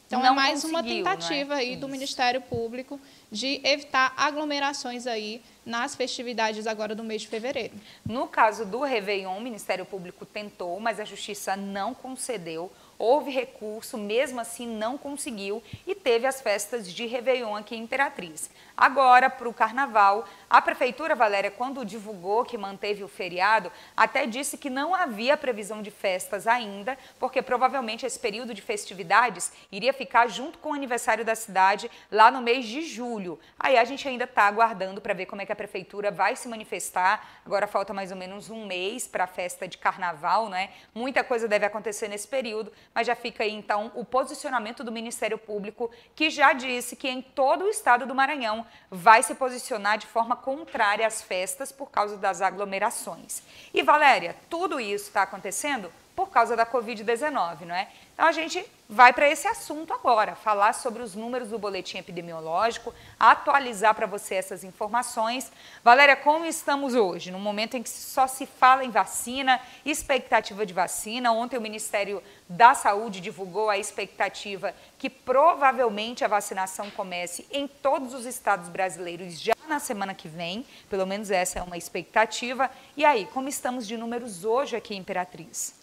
Então 0.05 0.19
é 0.19 0.23
não 0.23 0.33
é 0.33 0.35
mais 0.35 0.63
uma 0.63 0.83
tentativa 0.83 1.55
é? 1.55 1.57
aí 1.57 1.75
do 1.75 1.87
Ministério 1.87 2.39
Público 2.39 2.99
de 3.31 3.59
evitar 3.63 4.13
aglomerações 4.15 5.07
aí 5.07 5.41
nas 5.65 5.95
festividades 5.95 6.67
agora 6.67 6.93
do 6.93 7.03
mês 7.03 7.23
de 7.23 7.27
fevereiro. 7.27 7.73
No 8.05 8.27
caso 8.27 8.65
do 8.65 8.81
Réveillon, 8.81 9.35
o 9.35 9.41
Ministério 9.41 9.83
Público 9.83 10.27
tentou, 10.27 10.79
mas 10.79 10.99
a 10.99 11.05
Justiça 11.05 11.55
não 11.55 11.95
concedeu 11.95 12.71
houve 12.97 13.31
recurso, 13.31 13.97
mesmo 13.97 14.39
assim 14.39 14.67
não 14.67 14.97
conseguiu 14.97 15.61
e 15.85 15.93
teve 15.93 16.25
as 16.25 16.41
festas 16.41 16.91
de 16.91 17.05
Réveillon 17.05 17.55
aqui 17.55 17.75
em 17.75 17.83
Imperatriz. 17.83 18.49
Agora, 18.75 19.29
para 19.29 19.47
o 19.47 19.53
Carnaval, 19.53 20.25
a 20.55 20.61
Prefeitura, 20.61 21.15
Valéria, 21.15 21.51
quando 21.51 21.83
divulgou 21.83 22.45
que 22.45 22.57
manteve 22.57 23.03
o 23.03 23.09
feriado, 23.09 23.69
até 23.93 24.25
disse 24.25 24.57
que 24.57 24.69
não 24.69 24.95
havia 24.95 25.35
previsão 25.35 25.81
de 25.81 25.91
festas 25.91 26.47
ainda, 26.47 26.97
porque 27.19 27.41
provavelmente 27.41 28.05
esse 28.05 28.17
período 28.17 28.53
de 28.53 28.61
festividades 28.61 29.51
iria 29.69 29.91
ficar 29.91 30.27
junto 30.27 30.57
com 30.59 30.69
o 30.69 30.73
aniversário 30.73 31.25
da 31.25 31.35
cidade 31.35 31.91
lá 32.09 32.31
no 32.31 32.41
mês 32.41 32.65
de 32.67 32.83
julho. 32.83 33.37
Aí 33.59 33.77
a 33.77 33.83
gente 33.83 34.07
ainda 34.07 34.23
está 34.23 34.43
aguardando 34.43 35.01
para 35.01 35.13
ver 35.13 35.25
como 35.25 35.41
é 35.41 35.45
que 35.45 35.51
a 35.51 35.55
Prefeitura 35.57 36.09
vai 36.09 36.37
se 36.37 36.47
manifestar. 36.47 37.41
Agora 37.45 37.67
falta 37.67 37.93
mais 37.93 38.09
ou 38.11 38.17
menos 38.17 38.49
um 38.49 38.65
mês 38.65 39.05
para 39.05 39.25
a 39.25 39.27
festa 39.27 39.67
de 39.67 39.77
Carnaval, 39.77 40.47
né? 40.47 40.69
Muita 40.93 41.21
coisa 41.21 41.49
deve 41.49 41.65
acontecer 41.65 42.07
nesse 42.07 42.29
período, 42.29 42.71
mas 42.93 43.05
já 43.05 43.13
fica 43.13 43.43
aí 43.43 43.51
então 43.51 43.91
o 43.93 44.05
posicionamento 44.05 44.85
do 44.85 44.91
Ministério 44.91 45.37
Público, 45.37 45.91
que 46.15 46.29
já 46.29 46.53
disse 46.53 46.95
que 46.95 47.09
em 47.09 47.21
todo 47.21 47.65
o 47.65 47.69
estado 47.69 48.05
do 48.05 48.15
Maranhão 48.15 48.65
vai 48.89 49.21
se 49.21 49.35
posicionar 49.35 49.97
de 49.97 50.07
forma 50.07 50.44
contrária 50.45 51.07
às 51.07 51.23
festas 51.23 51.71
por 51.71 51.89
causa 51.89 52.17
das 52.17 52.39
aglomerações. 52.39 53.41
E 53.73 53.81
Valéria, 53.81 54.35
tudo 54.47 54.79
isso 54.79 55.05
está 55.05 55.23
acontecendo 55.23 55.91
por 56.15 56.29
causa 56.29 56.55
da 56.55 56.65
Covid-19, 56.65 57.61
não 57.61 57.75
é? 57.75 57.89
Então 58.13 58.25
a 58.27 58.31
gente 58.31 58.65
vai 58.87 59.11
para 59.11 59.27
esse 59.27 59.47
assunto 59.47 59.91
agora, 59.91 60.35
falar 60.35 60.73
sobre 60.73 61.01
os 61.01 61.15
números 61.15 61.49
do 61.49 61.59
boletim 61.59 61.97
epidemiológico, 61.97 62.93
atualizar 63.19 63.93
para 63.93 64.05
você 64.05 64.35
essas 64.35 64.63
informações. 64.63 65.51
Valéria, 65.83 66.15
como 66.15 66.45
estamos 66.45 66.95
hoje? 66.95 67.31
No 67.31 67.39
momento 67.39 67.75
em 67.75 67.83
que 67.83 67.89
só 67.89 68.27
se 68.27 68.45
fala 68.45 68.85
em 68.85 68.91
vacina, 68.91 69.59
expectativa 69.83 70.65
de 70.65 70.73
vacina. 70.73 71.33
Ontem 71.33 71.57
o 71.57 71.61
Ministério 71.61 72.23
da 72.47 72.73
Saúde 72.73 73.19
divulgou 73.19 73.69
a 73.69 73.77
expectativa 73.77 74.73
que 74.97 75.09
provavelmente 75.09 76.23
a 76.23 76.29
vacinação 76.29 76.89
comece 76.91 77.45
em 77.51 77.67
todos 77.67 78.13
os 78.13 78.25
estados 78.25 78.69
brasileiros 78.69 79.41
já 79.41 79.54
na 79.75 79.79
semana 79.79 80.13
que 80.13 80.29
vem, 80.29 80.65
pelo 80.89 81.05
menos 81.05 81.29
essa 81.29 81.59
é 81.59 81.61
uma 81.61 81.77
expectativa. 81.77 82.71
E 82.95 83.03
aí, 83.03 83.27
como 83.33 83.49
estamos 83.49 83.85
de 83.85 83.97
números 83.97 84.45
hoje 84.45 84.73
aqui 84.73 84.95
em 84.95 84.99
Imperatriz? 84.99 85.73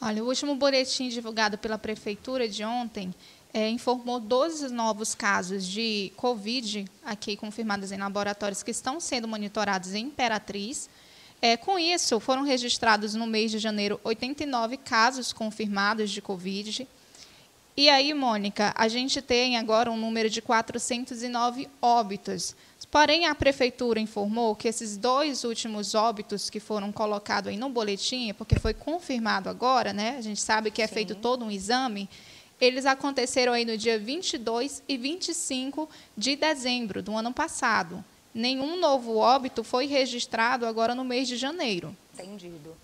Olha, 0.00 0.24
o 0.24 0.28
último 0.28 0.54
boletim 0.54 1.10
divulgado 1.10 1.58
pela 1.58 1.76
Prefeitura 1.76 2.48
de 2.48 2.64
ontem 2.64 3.14
é, 3.52 3.68
informou 3.68 4.18
12 4.18 4.72
novos 4.72 5.14
casos 5.14 5.66
de 5.66 6.10
Covid, 6.16 6.86
aqui 7.04 7.36
confirmados 7.36 7.92
em 7.92 7.98
laboratórios 7.98 8.62
que 8.62 8.70
estão 8.70 8.98
sendo 8.98 9.28
monitorados 9.28 9.92
em 9.92 10.06
Imperatriz. 10.06 10.88
É, 11.42 11.54
com 11.54 11.78
isso, 11.78 12.18
foram 12.20 12.44
registrados 12.44 13.14
no 13.14 13.26
mês 13.26 13.50
de 13.50 13.58
janeiro 13.58 14.00
89 14.02 14.78
casos 14.78 15.34
confirmados 15.34 16.10
de 16.10 16.22
Covid. 16.22 16.88
E 17.76 17.88
aí, 17.88 18.14
Mônica, 18.14 18.72
a 18.76 18.86
gente 18.86 19.20
tem 19.20 19.56
agora 19.56 19.90
um 19.90 19.96
número 19.96 20.30
de 20.30 20.40
409 20.40 21.68
óbitos. 21.82 22.54
Porém, 22.88 23.26
a 23.26 23.34
prefeitura 23.34 23.98
informou 23.98 24.54
que 24.54 24.68
esses 24.68 24.96
dois 24.96 25.42
últimos 25.42 25.92
óbitos 25.96 26.48
que 26.48 26.60
foram 26.60 26.92
colocados 26.92 27.50
aí 27.50 27.56
no 27.56 27.68
boletim, 27.68 28.32
porque 28.34 28.60
foi 28.60 28.72
confirmado 28.72 29.48
agora, 29.48 29.92
né? 29.92 30.14
A 30.16 30.20
gente 30.20 30.40
sabe 30.40 30.70
que 30.70 30.80
é 30.80 30.86
Sim. 30.86 30.94
feito 30.94 31.16
todo 31.16 31.44
um 31.44 31.50
exame. 31.50 32.08
Eles 32.60 32.86
aconteceram 32.86 33.52
aí 33.52 33.64
no 33.64 33.76
dia 33.76 33.98
22 33.98 34.80
e 34.88 34.96
25 34.96 35.88
de 36.16 36.36
dezembro 36.36 37.02
do 37.02 37.16
ano 37.16 37.32
passado. 37.32 38.04
Nenhum 38.32 38.78
novo 38.78 39.16
óbito 39.16 39.64
foi 39.64 39.86
registrado 39.86 40.64
agora 40.64 40.94
no 40.94 41.04
mês 41.04 41.26
de 41.26 41.36
janeiro. 41.36 41.96
Entendido. 42.14 42.76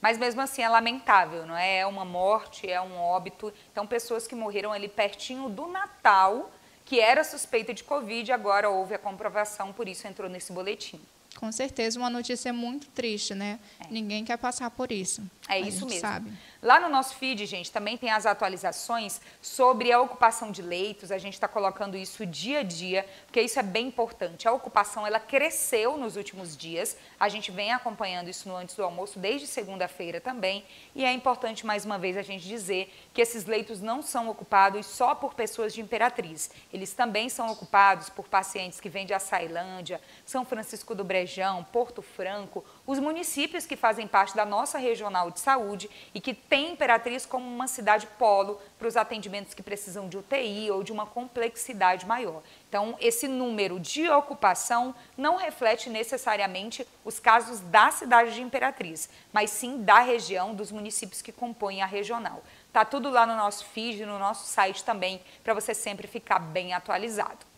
Mas 0.00 0.16
mesmo 0.16 0.40
assim 0.40 0.62
é 0.62 0.68
lamentável, 0.68 1.46
não 1.46 1.56
é? 1.56 1.78
É 1.78 1.86
uma 1.86 2.04
morte, 2.04 2.70
é 2.70 2.80
um 2.80 2.96
óbito. 2.96 3.52
Então, 3.70 3.86
pessoas 3.86 4.26
que 4.26 4.34
morreram 4.34 4.72
ali 4.72 4.88
pertinho 4.88 5.48
do 5.48 5.66
Natal, 5.66 6.50
que 6.86 6.98
era 6.98 7.22
suspeita 7.22 7.74
de 7.74 7.84
Covid, 7.84 8.32
agora 8.32 8.70
houve 8.70 8.94
a 8.94 8.98
comprovação, 8.98 9.72
por 9.72 9.86
isso 9.88 10.06
entrou 10.06 10.28
nesse 10.28 10.52
boletim. 10.52 11.00
Com 11.36 11.52
certeza, 11.52 11.98
uma 11.98 12.10
notícia 12.10 12.52
muito 12.52 12.88
triste, 12.88 13.34
né? 13.34 13.60
É. 13.78 13.86
Ninguém 13.90 14.24
quer 14.24 14.36
passar 14.36 14.70
por 14.70 14.90
isso. 14.90 15.22
É 15.50 15.60
isso 15.60 15.84
mesmo. 15.86 16.00
Sabe. 16.00 16.32
Lá 16.62 16.78
no 16.78 16.90
nosso 16.90 17.14
feed, 17.14 17.46
gente, 17.46 17.72
também 17.72 17.96
tem 17.96 18.10
as 18.10 18.26
atualizações 18.26 19.18
sobre 19.40 19.90
a 19.90 19.98
ocupação 19.98 20.52
de 20.52 20.60
leitos. 20.60 21.10
A 21.10 21.16
gente 21.16 21.32
está 21.32 21.48
colocando 21.48 21.96
isso 21.96 22.26
dia 22.26 22.60
a 22.60 22.62
dia, 22.62 23.06
porque 23.24 23.40
isso 23.40 23.58
é 23.58 23.62
bem 23.62 23.86
importante. 23.86 24.46
A 24.46 24.52
ocupação 24.52 25.06
ela 25.06 25.18
cresceu 25.18 25.96
nos 25.96 26.16
últimos 26.16 26.54
dias. 26.54 26.98
A 27.18 27.30
gente 27.30 27.50
vem 27.50 27.72
acompanhando 27.72 28.28
isso 28.28 28.46
no 28.46 28.54
antes 28.56 28.74
do 28.76 28.84
almoço 28.84 29.18
desde 29.18 29.46
segunda-feira 29.46 30.20
também. 30.20 30.62
E 30.94 31.02
é 31.02 31.12
importante 31.12 31.64
mais 31.64 31.86
uma 31.86 31.98
vez 31.98 32.16
a 32.18 32.22
gente 32.22 32.46
dizer 32.46 32.92
que 33.14 33.22
esses 33.22 33.46
leitos 33.46 33.80
não 33.80 34.02
são 34.02 34.28
ocupados 34.28 34.84
só 34.84 35.14
por 35.14 35.32
pessoas 35.32 35.72
de 35.72 35.80
Imperatriz. 35.80 36.50
Eles 36.70 36.92
também 36.92 37.30
são 37.30 37.50
ocupados 37.50 38.10
por 38.10 38.28
pacientes 38.28 38.80
que 38.80 38.90
vêm 38.90 39.06
de 39.06 39.14
Açailândia, 39.14 39.98
São 40.26 40.44
Francisco 40.44 40.94
do 40.94 41.04
Brejão, 41.04 41.64
Porto 41.64 42.02
Franco, 42.02 42.62
os 42.86 42.98
municípios 42.98 43.64
que 43.64 43.76
fazem 43.76 44.06
parte 44.06 44.36
da 44.36 44.44
nossa 44.44 44.76
regional 44.76 45.30
de 45.30 45.39
saúde 45.40 45.90
e 46.14 46.20
que 46.20 46.32
tem 46.32 46.72
Imperatriz 46.72 47.26
como 47.26 47.46
uma 47.46 47.66
cidade 47.66 48.06
polo 48.18 48.60
para 48.78 48.86
os 48.86 48.96
atendimentos 48.96 49.54
que 49.54 49.62
precisam 49.62 50.08
de 50.08 50.16
UTI 50.16 50.70
ou 50.70 50.82
de 50.82 50.92
uma 50.92 51.06
complexidade 51.06 52.06
maior. 52.06 52.42
Então, 52.68 52.96
esse 53.00 53.26
número 53.26 53.80
de 53.80 54.08
ocupação 54.08 54.94
não 55.16 55.36
reflete 55.36 55.90
necessariamente 55.90 56.86
os 57.04 57.18
casos 57.18 57.60
da 57.60 57.90
cidade 57.90 58.34
de 58.34 58.42
Imperatriz, 58.42 59.10
mas 59.32 59.50
sim 59.50 59.82
da 59.82 60.00
região, 60.00 60.54
dos 60.54 60.70
municípios 60.70 61.20
que 61.20 61.32
compõem 61.32 61.82
a 61.82 61.86
regional. 61.86 62.42
Tá 62.72 62.84
tudo 62.84 63.10
lá 63.10 63.26
no 63.26 63.34
nosso 63.34 63.64
feed, 63.64 64.06
no 64.06 64.18
nosso 64.18 64.46
site 64.46 64.84
também, 64.84 65.20
para 65.42 65.54
você 65.54 65.74
sempre 65.74 66.06
ficar 66.06 66.38
bem 66.38 66.72
atualizado. 66.72 67.50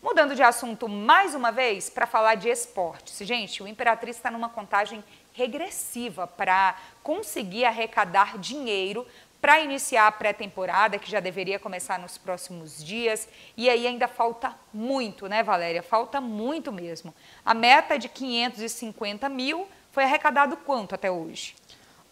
Mudando 0.00 0.36
de 0.36 0.44
assunto 0.44 0.88
mais 0.88 1.34
uma 1.34 1.50
vez 1.50 1.90
para 1.90 2.06
falar 2.06 2.36
de 2.36 2.48
esportes. 2.48 3.18
Gente, 3.26 3.64
o 3.64 3.66
Imperatriz 3.66 4.14
está 4.14 4.30
numa 4.30 4.48
contagem 4.48 5.02
regressiva 5.38 6.26
para 6.26 6.76
conseguir 7.00 7.64
arrecadar 7.64 8.36
dinheiro 8.38 9.06
para 9.40 9.60
iniciar 9.60 10.08
a 10.08 10.12
pré-temporada, 10.12 10.98
que 10.98 11.08
já 11.08 11.20
deveria 11.20 11.60
começar 11.60 11.96
nos 11.96 12.18
próximos 12.18 12.84
dias. 12.84 13.28
E 13.56 13.70
aí 13.70 13.86
ainda 13.86 14.08
falta 14.08 14.52
muito, 14.74 15.28
né, 15.28 15.44
Valéria? 15.44 15.80
Falta 15.80 16.20
muito 16.20 16.72
mesmo. 16.72 17.14
A 17.44 17.54
meta 17.54 17.96
de 17.96 18.08
550 18.08 19.28
mil 19.28 19.68
foi 19.92 20.02
arrecadado 20.02 20.56
quanto 20.56 20.96
até 20.96 21.08
hoje? 21.08 21.54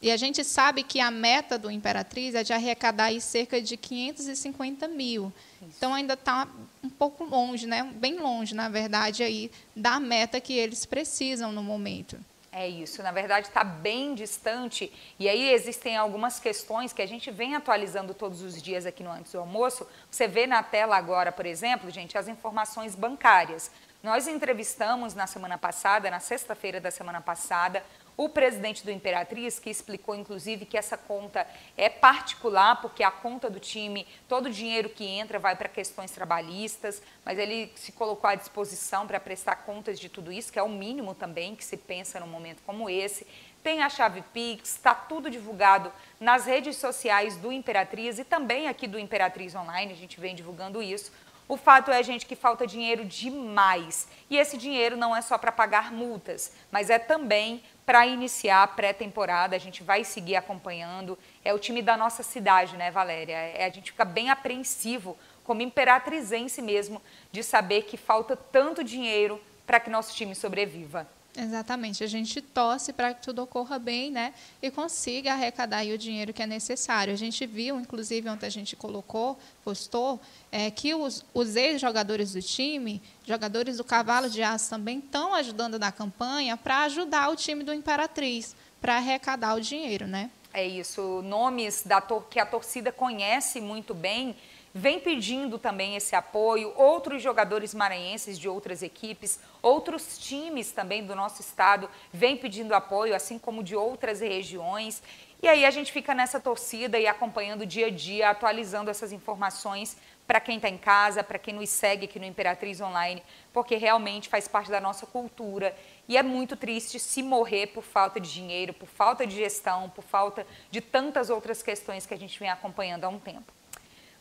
E 0.00 0.10
a 0.10 0.16
gente 0.16 0.44
sabe 0.44 0.82
que 0.82 1.00
a 1.00 1.10
meta 1.10 1.58
do 1.58 1.70
Imperatriz 1.70 2.34
é 2.34 2.42
de 2.42 2.52
arrecadar 2.52 3.04
aí 3.04 3.20
cerca 3.20 3.60
de 3.60 3.76
550 3.76 4.86
mil. 4.88 5.32
Então 5.62 5.94
ainda 5.94 6.14
está 6.14 6.46
um 6.82 6.90
pouco 6.90 7.24
longe, 7.24 7.66
né? 7.66 7.90
bem 7.94 8.18
longe, 8.18 8.54
na 8.54 8.68
verdade, 8.68 9.22
aí, 9.22 9.50
da 9.74 9.98
meta 9.98 10.40
que 10.40 10.52
eles 10.52 10.84
precisam 10.84 11.52
no 11.52 11.62
momento. 11.62 12.18
É 12.56 12.68
isso, 12.68 13.02
na 13.02 13.10
verdade 13.10 13.48
está 13.48 13.64
bem 13.64 14.14
distante 14.14 14.92
e 15.18 15.28
aí 15.28 15.50
existem 15.52 15.96
algumas 15.96 16.38
questões 16.38 16.92
que 16.92 17.02
a 17.02 17.06
gente 17.06 17.28
vem 17.28 17.56
atualizando 17.56 18.14
todos 18.14 18.42
os 18.42 18.62
dias 18.62 18.86
aqui 18.86 19.02
no 19.02 19.10
Antes 19.10 19.32
do 19.32 19.40
Almoço. 19.40 19.84
Você 20.08 20.28
vê 20.28 20.46
na 20.46 20.62
tela 20.62 20.96
agora, 20.96 21.32
por 21.32 21.46
exemplo, 21.46 21.90
gente, 21.90 22.16
as 22.16 22.28
informações 22.28 22.94
bancárias. 22.94 23.72
Nós 24.04 24.28
entrevistamos 24.28 25.14
na 25.14 25.26
semana 25.26 25.58
passada, 25.58 26.08
na 26.08 26.20
sexta-feira 26.20 26.80
da 26.80 26.92
semana 26.92 27.20
passada, 27.20 27.82
o 28.16 28.28
presidente 28.28 28.84
do 28.84 28.90
Imperatriz, 28.90 29.58
que 29.58 29.70
explicou 29.70 30.14
inclusive 30.14 30.64
que 30.64 30.76
essa 30.76 30.96
conta 30.96 31.46
é 31.76 31.88
particular, 31.88 32.80
porque 32.80 33.02
a 33.02 33.10
conta 33.10 33.50
do 33.50 33.58
time, 33.58 34.06
todo 34.28 34.46
o 34.46 34.50
dinheiro 34.50 34.88
que 34.88 35.04
entra 35.04 35.38
vai 35.38 35.56
para 35.56 35.68
questões 35.68 36.10
trabalhistas, 36.10 37.02
mas 37.24 37.38
ele 37.38 37.72
se 37.74 37.92
colocou 37.92 38.30
à 38.30 38.34
disposição 38.34 39.06
para 39.06 39.18
prestar 39.18 39.56
contas 39.56 39.98
de 39.98 40.08
tudo 40.08 40.30
isso, 40.30 40.52
que 40.52 40.58
é 40.58 40.62
o 40.62 40.68
mínimo 40.68 41.14
também 41.14 41.56
que 41.56 41.64
se 41.64 41.76
pensa 41.76 42.20
num 42.20 42.26
momento 42.26 42.62
como 42.64 42.88
esse. 42.88 43.26
Tem 43.62 43.82
a 43.82 43.88
chave 43.88 44.22
Pix, 44.34 44.72
está 44.72 44.94
tudo 44.94 45.30
divulgado 45.30 45.90
nas 46.20 46.44
redes 46.44 46.76
sociais 46.76 47.38
do 47.38 47.50
Imperatriz 47.50 48.18
e 48.18 48.24
também 48.24 48.68
aqui 48.68 48.86
do 48.86 48.98
Imperatriz 48.98 49.54
Online, 49.54 49.90
a 49.90 49.96
gente 49.96 50.20
vem 50.20 50.34
divulgando 50.34 50.82
isso. 50.82 51.10
O 51.46 51.58
fato 51.58 51.90
é, 51.90 52.02
gente, 52.02 52.24
que 52.24 52.34
falta 52.34 52.66
dinheiro 52.66 53.04
demais. 53.04 54.08
E 54.30 54.36
esse 54.36 54.56
dinheiro 54.56 54.96
não 54.96 55.14
é 55.14 55.20
só 55.20 55.36
para 55.36 55.52
pagar 55.52 55.92
multas, 55.92 56.52
mas 56.70 56.88
é 56.88 56.98
também 56.98 57.62
para 57.84 58.06
iniciar 58.06 58.62
a 58.62 58.66
pré-temporada. 58.66 59.54
A 59.54 59.58
gente 59.58 59.82
vai 59.82 60.04
seguir 60.04 60.36
acompanhando. 60.36 61.18
É 61.44 61.52
o 61.52 61.58
time 61.58 61.82
da 61.82 61.96
nossa 61.96 62.22
cidade, 62.22 62.76
né, 62.76 62.90
Valéria? 62.90 63.36
É, 63.36 63.66
a 63.66 63.70
gente 63.70 63.92
fica 63.92 64.06
bem 64.06 64.30
apreensivo, 64.30 65.18
como 65.44 65.60
imperatrizense 65.60 66.62
mesmo, 66.62 67.02
de 67.30 67.42
saber 67.42 67.82
que 67.82 67.98
falta 67.98 68.34
tanto 68.34 68.82
dinheiro 68.82 69.38
para 69.66 69.78
que 69.78 69.90
nosso 69.90 70.14
time 70.14 70.34
sobreviva. 70.34 71.06
Exatamente, 71.36 72.04
a 72.04 72.06
gente 72.06 72.40
torce 72.40 72.92
para 72.92 73.12
que 73.12 73.22
tudo 73.22 73.42
ocorra 73.42 73.76
bem, 73.76 74.10
né? 74.10 74.32
E 74.62 74.70
consiga 74.70 75.32
arrecadar 75.32 75.84
o 75.84 75.98
dinheiro 75.98 76.32
que 76.32 76.42
é 76.42 76.46
necessário. 76.46 77.12
A 77.12 77.16
gente 77.16 77.44
viu, 77.44 77.78
inclusive, 77.80 78.28
ontem 78.28 78.46
a 78.46 78.50
gente 78.50 78.76
colocou, 78.76 79.36
postou, 79.64 80.20
é, 80.52 80.70
que 80.70 80.94
os, 80.94 81.24
os 81.34 81.56
ex-jogadores 81.56 82.34
do 82.34 82.42
time, 82.42 83.02
jogadores 83.26 83.78
do 83.78 83.84
Cavalo 83.84 84.30
de 84.30 84.44
Aço 84.44 84.70
também 84.70 84.98
estão 84.98 85.34
ajudando 85.34 85.76
na 85.76 85.90
campanha 85.90 86.56
para 86.56 86.82
ajudar 86.84 87.28
o 87.30 87.36
time 87.36 87.64
do 87.64 87.74
Imperatriz, 87.74 88.54
para 88.80 88.96
arrecadar 88.96 89.54
o 89.54 89.60
dinheiro, 89.60 90.06
né? 90.06 90.30
É 90.52 90.64
isso, 90.64 91.20
nomes 91.22 91.82
da 91.84 92.00
que 92.30 92.38
a 92.38 92.46
torcida 92.46 92.92
conhece 92.92 93.60
muito 93.60 93.92
bem 93.92 94.36
vem 94.76 94.98
pedindo 94.98 95.56
também 95.56 95.94
esse 95.94 96.16
apoio, 96.16 96.72
outros 96.76 97.22
jogadores 97.22 97.72
maranhenses 97.72 98.36
de 98.36 98.48
outras 98.48 98.82
equipes, 98.82 99.38
outros 99.62 100.18
times 100.18 100.72
também 100.72 101.06
do 101.06 101.14
nosso 101.14 101.40
estado 101.40 101.88
vêm 102.12 102.36
pedindo 102.36 102.74
apoio, 102.74 103.14
assim 103.14 103.38
como 103.38 103.62
de 103.62 103.76
outras 103.76 104.20
regiões. 104.20 105.00
E 105.40 105.46
aí 105.46 105.64
a 105.64 105.70
gente 105.70 105.92
fica 105.92 106.12
nessa 106.12 106.40
torcida 106.40 106.98
e 106.98 107.06
acompanhando 107.06 107.64
dia 107.64 107.86
a 107.86 107.90
dia, 107.90 108.30
atualizando 108.30 108.90
essas 108.90 109.12
informações 109.12 109.96
para 110.26 110.40
quem 110.40 110.56
está 110.56 110.68
em 110.68 110.78
casa, 110.78 111.22
para 111.22 111.38
quem 111.38 111.54
nos 111.54 111.68
segue 111.68 112.06
aqui 112.06 112.18
no 112.18 112.24
Imperatriz 112.24 112.80
Online, 112.80 113.22
porque 113.52 113.76
realmente 113.76 114.28
faz 114.28 114.48
parte 114.48 114.70
da 114.70 114.80
nossa 114.80 115.06
cultura. 115.06 115.76
E 116.08 116.16
é 116.16 116.22
muito 116.22 116.56
triste 116.56 116.98
se 116.98 117.22
morrer 117.22 117.68
por 117.68 117.84
falta 117.84 118.18
de 118.18 118.32
dinheiro, 118.32 118.72
por 118.72 118.88
falta 118.88 119.24
de 119.24 119.36
gestão, 119.36 119.88
por 119.90 120.02
falta 120.02 120.44
de 120.70 120.80
tantas 120.80 121.30
outras 121.30 121.62
questões 121.62 122.06
que 122.06 122.14
a 122.14 122.18
gente 122.18 122.40
vem 122.40 122.48
acompanhando 122.48 123.04
há 123.04 123.08
um 123.08 123.20
tempo. 123.20 123.52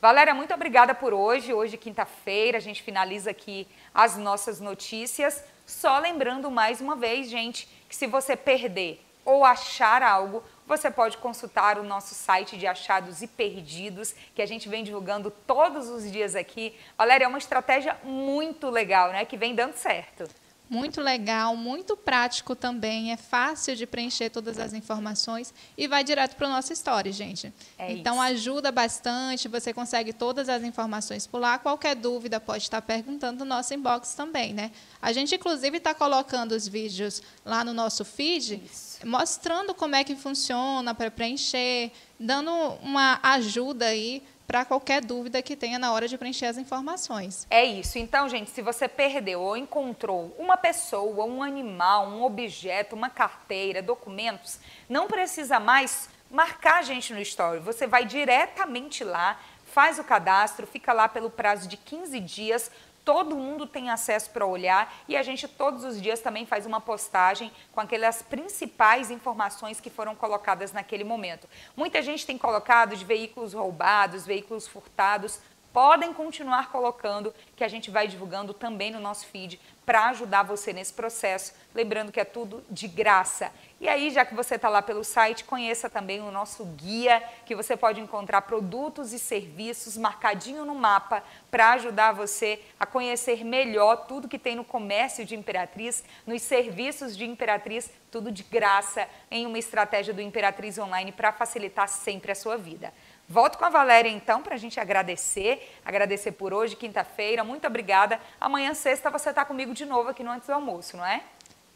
Valéria, 0.04 0.34
muito 0.34 0.54
obrigada 0.54 0.94
por 0.94 1.14
hoje. 1.14 1.54
Hoje, 1.54 1.78
quinta-feira, 1.78 2.58
a 2.58 2.60
gente 2.60 2.84
finaliza 2.84 3.32
aqui 3.32 3.66
as 3.94 4.18
nossas 4.18 4.60
notícias. 4.60 5.42
Só 5.66 5.98
lembrando 5.98 6.52
mais 6.52 6.82
uma 6.82 6.94
vez, 6.94 7.30
gente, 7.30 7.70
que 7.88 7.96
se 7.96 8.06
você 8.06 8.36
perder 8.36 9.02
ou 9.24 9.46
achar 9.46 10.04
algo, 10.04 10.44
você 10.68 10.92
pode 10.92 11.16
consultar 11.20 11.80
o 11.80 11.84
nosso 11.84 12.14
site 12.16 12.58
de 12.58 12.68
achados 12.68 13.22
e 13.22 13.28
perdidos, 13.28 14.14
que 14.36 14.42
a 14.42 14.46
gente 14.46 14.68
vem 14.68 14.84
divulgando 14.84 15.32
todos 15.32 15.88
os 15.88 16.12
dias 16.12 16.36
aqui. 16.36 16.78
Valéria, 16.98 17.24
é 17.24 17.28
uma 17.30 17.38
estratégia 17.38 17.98
muito 18.04 18.70
legal, 18.70 19.14
né? 19.14 19.24
Que 19.24 19.38
vem 19.38 19.56
dando 19.56 19.76
certo. 19.76 20.28
Muito 20.70 21.02
legal, 21.02 21.56
muito 21.56 21.96
prático 21.96 22.56
também, 22.56 23.12
é 23.12 23.18
fácil 23.18 23.76
de 23.76 23.86
preencher 23.86 24.30
todas 24.30 24.58
as 24.58 24.74
informações 24.74 25.54
e 25.78 25.88
vai 25.88 26.04
direto 26.04 26.36
para 26.36 26.48
o 26.48 26.50
nosso 26.50 26.74
story, 26.74 27.12
gente. 27.12 27.54
É 27.78 27.92
então 27.92 28.16
isso. 28.16 28.24
ajuda 28.24 28.72
bastante, 28.72 29.48
você 29.48 29.74
consegue 29.74 30.14
todas 30.14 30.50
as 30.50 30.64
informações 30.64 31.28
por 31.28 31.40
lá. 31.40 31.60
Qualquer 31.60 31.96
dúvida 31.96 32.40
pode 32.40 32.64
estar 32.64 32.82
perguntando 32.82 33.40
no 33.40 33.46
nosso 33.46 33.74
inbox 33.74 34.14
também, 34.16 34.54
né? 34.54 34.72
A 35.02 35.12
gente 35.12 35.36
inclusive 35.36 35.78
está 35.78 35.94
colocando 35.94 36.54
os 36.54 36.68
vídeos 36.68 37.22
lá 37.46 37.64
no 37.64 37.74
nosso 37.74 38.04
feed, 38.04 38.62
isso. 38.66 39.06
mostrando 39.06 39.74
como 39.74 39.96
é 39.96 40.04
que 40.04 40.16
funciona 40.16 40.96
para 40.96 41.12
preencher, 41.12 41.92
dando 42.20 42.52
uma 42.82 43.20
ajuda 43.22 43.86
aí 43.86 44.24
para 44.54 44.66
qualquer 44.66 45.04
dúvida 45.04 45.42
que 45.42 45.56
tenha 45.56 45.80
na 45.80 45.92
hora 45.92 46.08
de 46.08 46.16
preencher 46.16 46.46
as 46.46 46.60
informações. 46.60 47.48
É 47.50 47.66
isso. 47.66 47.98
Então, 47.98 48.30
gente, 48.30 48.52
se 48.52 48.62
você 48.62 48.88
perdeu 48.88 49.42
ou 49.42 49.58
encontrou 49.58 50.32
uma 50.38 50.56
pessoa, 50.56 51.26
um 51.26 51.42
animal, 51.42 52.08
um 52.08 52.22
objeto, 52.22 52.96
uma 52.96 53.10
carteira, 53.10 53.82
documentos, 53.82 54.60
não 54.88 55.08
precisa 55.08 55.60
mais 55.60 56.08
marcar 56.30 56.78
a 56.78 56.82
gente 56.84 57.12
no 57.16 57.20
story. 57.22 57.62
Você 57.62 57.88
vai 57.88 58.06
diretamente 58.06 59.04
lá, 59.04 59.40
faz 59.72 59.98
o 59.98 60.04
cadastro, 60.04 60.68
fica 60.68 60.94
lá 60.94 61.10
pelo 61.10 61.32
prazo 61.32 61.68
de 61.68 61.76
15 61.76 62.20
dias, 62.20 62.70
todo 63.04 63.36
mundo 63.36 63.68
tem 63.68 63.90
acesso 63.90 64.30
para 64.30 64.46
olhar 64.46 64.94
e 65.08 65.16
a 65.16 65.24
gente 65.24 65.48
todos 65.48 65.84
os 65.84 66.02
dias 66.02 66.20
também 66.20 66.46
faz 66.46 66.66
uma 66.66 66.80
postagem 66.80 67.52
com 67.72 67.80
aquelas 67.80 68.22
principais 68.22 69.12
informações 69.12 69.80
que 69.80 69.90
foram 69.90 70.16
colocadas 70.16 70.72
naquele 70.72 71.04
momento. 71.04 71.48
Muita 71.76 72.02
gente 72.02 72.26
tem 72.26 72.38
colocado 72.38 72.96
de 72.96 73.06
veículos 73.06 73.54
roubados, 73.54 74.26
veículos 74.26 74.68
furtados, 74.68 75.40
podem 75.74 76.14
continuar 76.14 76.72
colocando, 76.72 77.34
que 77.56 77.64
a 77.64 77.68
gente 77.68 77.90
vai 77.90 78.08
divulgando 78.08 78.54
também 78.54 78.92
no 78.92 79.00
nosso 79.00 79.26
feed 79.26 79.60
para 79.86 80.10
ajudar 80.10 80.44
você 80.44 80.72
nesse 80.72 80.94
processo. 80.94 81.54
Lembrando 81.74 82.12
que 82.12 82.20
é 82.20 82.24
tudo 82.24 82.64
de 82.70 82.88
graça. 82.88 83.52
E 83.82 83.90
aí, 83.90 84.12
já 84.12 84.24
que 84.24 84.34
você 84.34 84.56
está 84.56 84.70
lá 84.70 84.82
pelo 84.82 85.04
site, 85.04 85.44
conheça 85.44 85.90
também 85.90 86.22
o 86.22 86.32
nosso 86.32 86.64
guia, 86.64 87.22
que 87.46 87.56
você 87.56 87.76
pode 87.76 88.00
encontrar 88.00 88.44
produtos 88.44 89.12
e 89.12 89.20
serviços 89.20 89.98
marcadinho 89.98 90.64
no 90.64 90.76
mapa 90.76 91.22
para 91.52 91.72
ajudar 91.74 92.14
você 92.14 92.62
a 92.80 92.86
conhecer 92.86 93.44
melhor 93.44 94.06
tudo 94.08 94.30
que 94.30 94.40
tem 94.40 94.56
no 94.56 94.64
comércio 94.64 95.26
de 95.26 95.36
Imperatriz, 95.36 96.04
nos 96.26 96.42
serviços 96.44 97.18
de 97.18 97.26
Imperatriz, 97.26 97.92
tudo 98.10 98.32
de 98.32 98.44
graça 98.44 99.08
em 99.30 99.46
uma 99.46 99.58
estratégia 99.58 100.14
do 100.14 100.22
Imperatriz 100.22 100.78
Online 100.78 101.12
para 101.12 101.34
facilitar 101.34 101.90
sempre 101.90 102.32
a 102.32 102.36
sua 102.36 102.56
vida. 102.56 102.94
Volto 103.28 103.58
com 103.58 103.66
a 103.66 103.70
Valéria 103.70 104.10
então 104.10 104.42
para 104.42 104.56
a 104.56 104.58
gente 104.58 104.80
agradecer, 104.80 105.72
agradecer 105.84 106.34
por 106.34 106.54
hoje, 106.54 106.76
quinta-feira. 106.76 107.44
Muito 107.44 107.66
obrigada. 107.66 108.20
Amanhã, 108.40 108.74
sexta, 108.74 109.10
você 109.10 109.30
está 109.30 109.46
comigo 109.46 109.74
de 109.74 109.86
novo 109.86 110.10
aqui 110.10 110.24
no 110.24 110.32
Antes 110.32 110.48
do 110.48 110.54
Almoço, 110.54 110.98
não 110.98 111.06
é? 111.06 111.24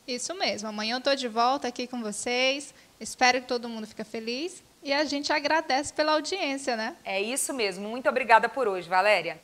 Isso 0.07 0.33
mesmo. 0.36 0.69
Amanhã 0.69 0.95
eu 0.95 0.99
estou 0.99 1.15
de 1.15 1.27
volta 1.27 1.67
aqui 1.67 1.88
com 1.88 2.01
vocês. 2.01 2.73
Espero 2.99 3.41
que 3.41 3.47
todo 3.47 3.69
mundo 3.69 3.88
fique 3.88 4.03
feliz 4.03 4.63
e 4.83 4.93
a 4.93 5.03
gente 5.03 5.33
agradece 5.33 5.93
pela 5.93 6.13
audiência, 6.13 6.75
né? 6.75 6.95
É 7.03 7.21
isso 7.21 7.53
mesmo. 7.53 7.89
Muito 7.89 8.07
obrigada 8.07 8.47
por 8.47 8.67
hoje, 8.67 8.88
Valéria. 8.88 9.39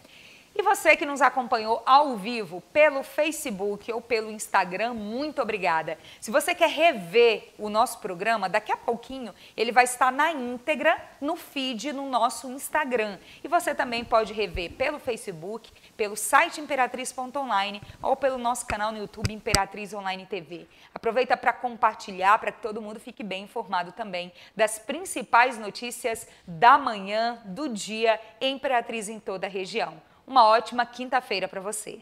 E 0.55 0.61
você 0.61 0.95
que 0.95 1.03
nos 1.03 1.19
acompanhou 1.19 1.81
ao 1.83 2.15
vivo 2.15 2.61
pelo 2.71 3.01
Facebook 3.01 3.91
ou 3.91 3.99
pelo 3.99 4.29
Instagram, 4.29 4.93
muito 4.93 5.41
obrigada. 5.41 5.97
Se 6.21 6.29
você 6.29 6.53
quer 6.53 6.69
rever 6.69 7.55
o 7.57 7.69
nosso 7.69 7.97
programa, 7.97 8.47
daqui 8.47 8.71
a 8.71 8.77
pouquinho 8.77 9.33
ele 9.57 9.71
vai 9.71 9.85
estar 9.85 10.11
na 10.11 10.31
íntegra 10.31 10.95
no 11.19 11.35
feed 11.35 11.91
no 11.91 12.07
nosso 12.07 12.51
Instagram. 12.51 13.17
E 13.43 13.47
você 13.47 13.73
também 13.73 14.05
pode 14.05 14.31
rever 14.31 14.73
pelo 14.73 14.99
Facebook, 14.99 15.71
pelo 15.97 16.15
site 16.15 16.61
imperatriz.online 16.61 17.81
ou 17.99 18.15
pelo 18.15 18.37
nosso 18.37 18.67
canal 18.67 18.91
no 18.91 18.99
YouTube 18.99 19.33
Imperatriz 19.33 19.91
Online 19.91 20.27
TV. 20.27 20.67
Aproveita 20.93 21.35
para 21.35 21.51
compartilhar 21.51 22.37
para 22.37 22.51
que 22.51 22.61
todo 22.61 22.79
mundo 22.79 22.99
fique 22.99 23.23
bem 23.23 23.45
informado 23.45 23.91
também 23.91 24.31
das 24.55 24.77
principais 24.77 25.57
notícias 25.57 26.27
da 26.45 26.77
manhã, 26.77 27.41
do 27.43 27.67
dia, 27.67 28.19
Imperatriz 28.39 29.09
em 29.09 29.19
toda 29.19 29.47
a 29.47 29.49
região. 29.49 30.12
Uma 30.25 30.45
ótima 30.45 30.85
quinta-feira 30.85 31.47
para 31.47 31.59
você. 31.59 32.01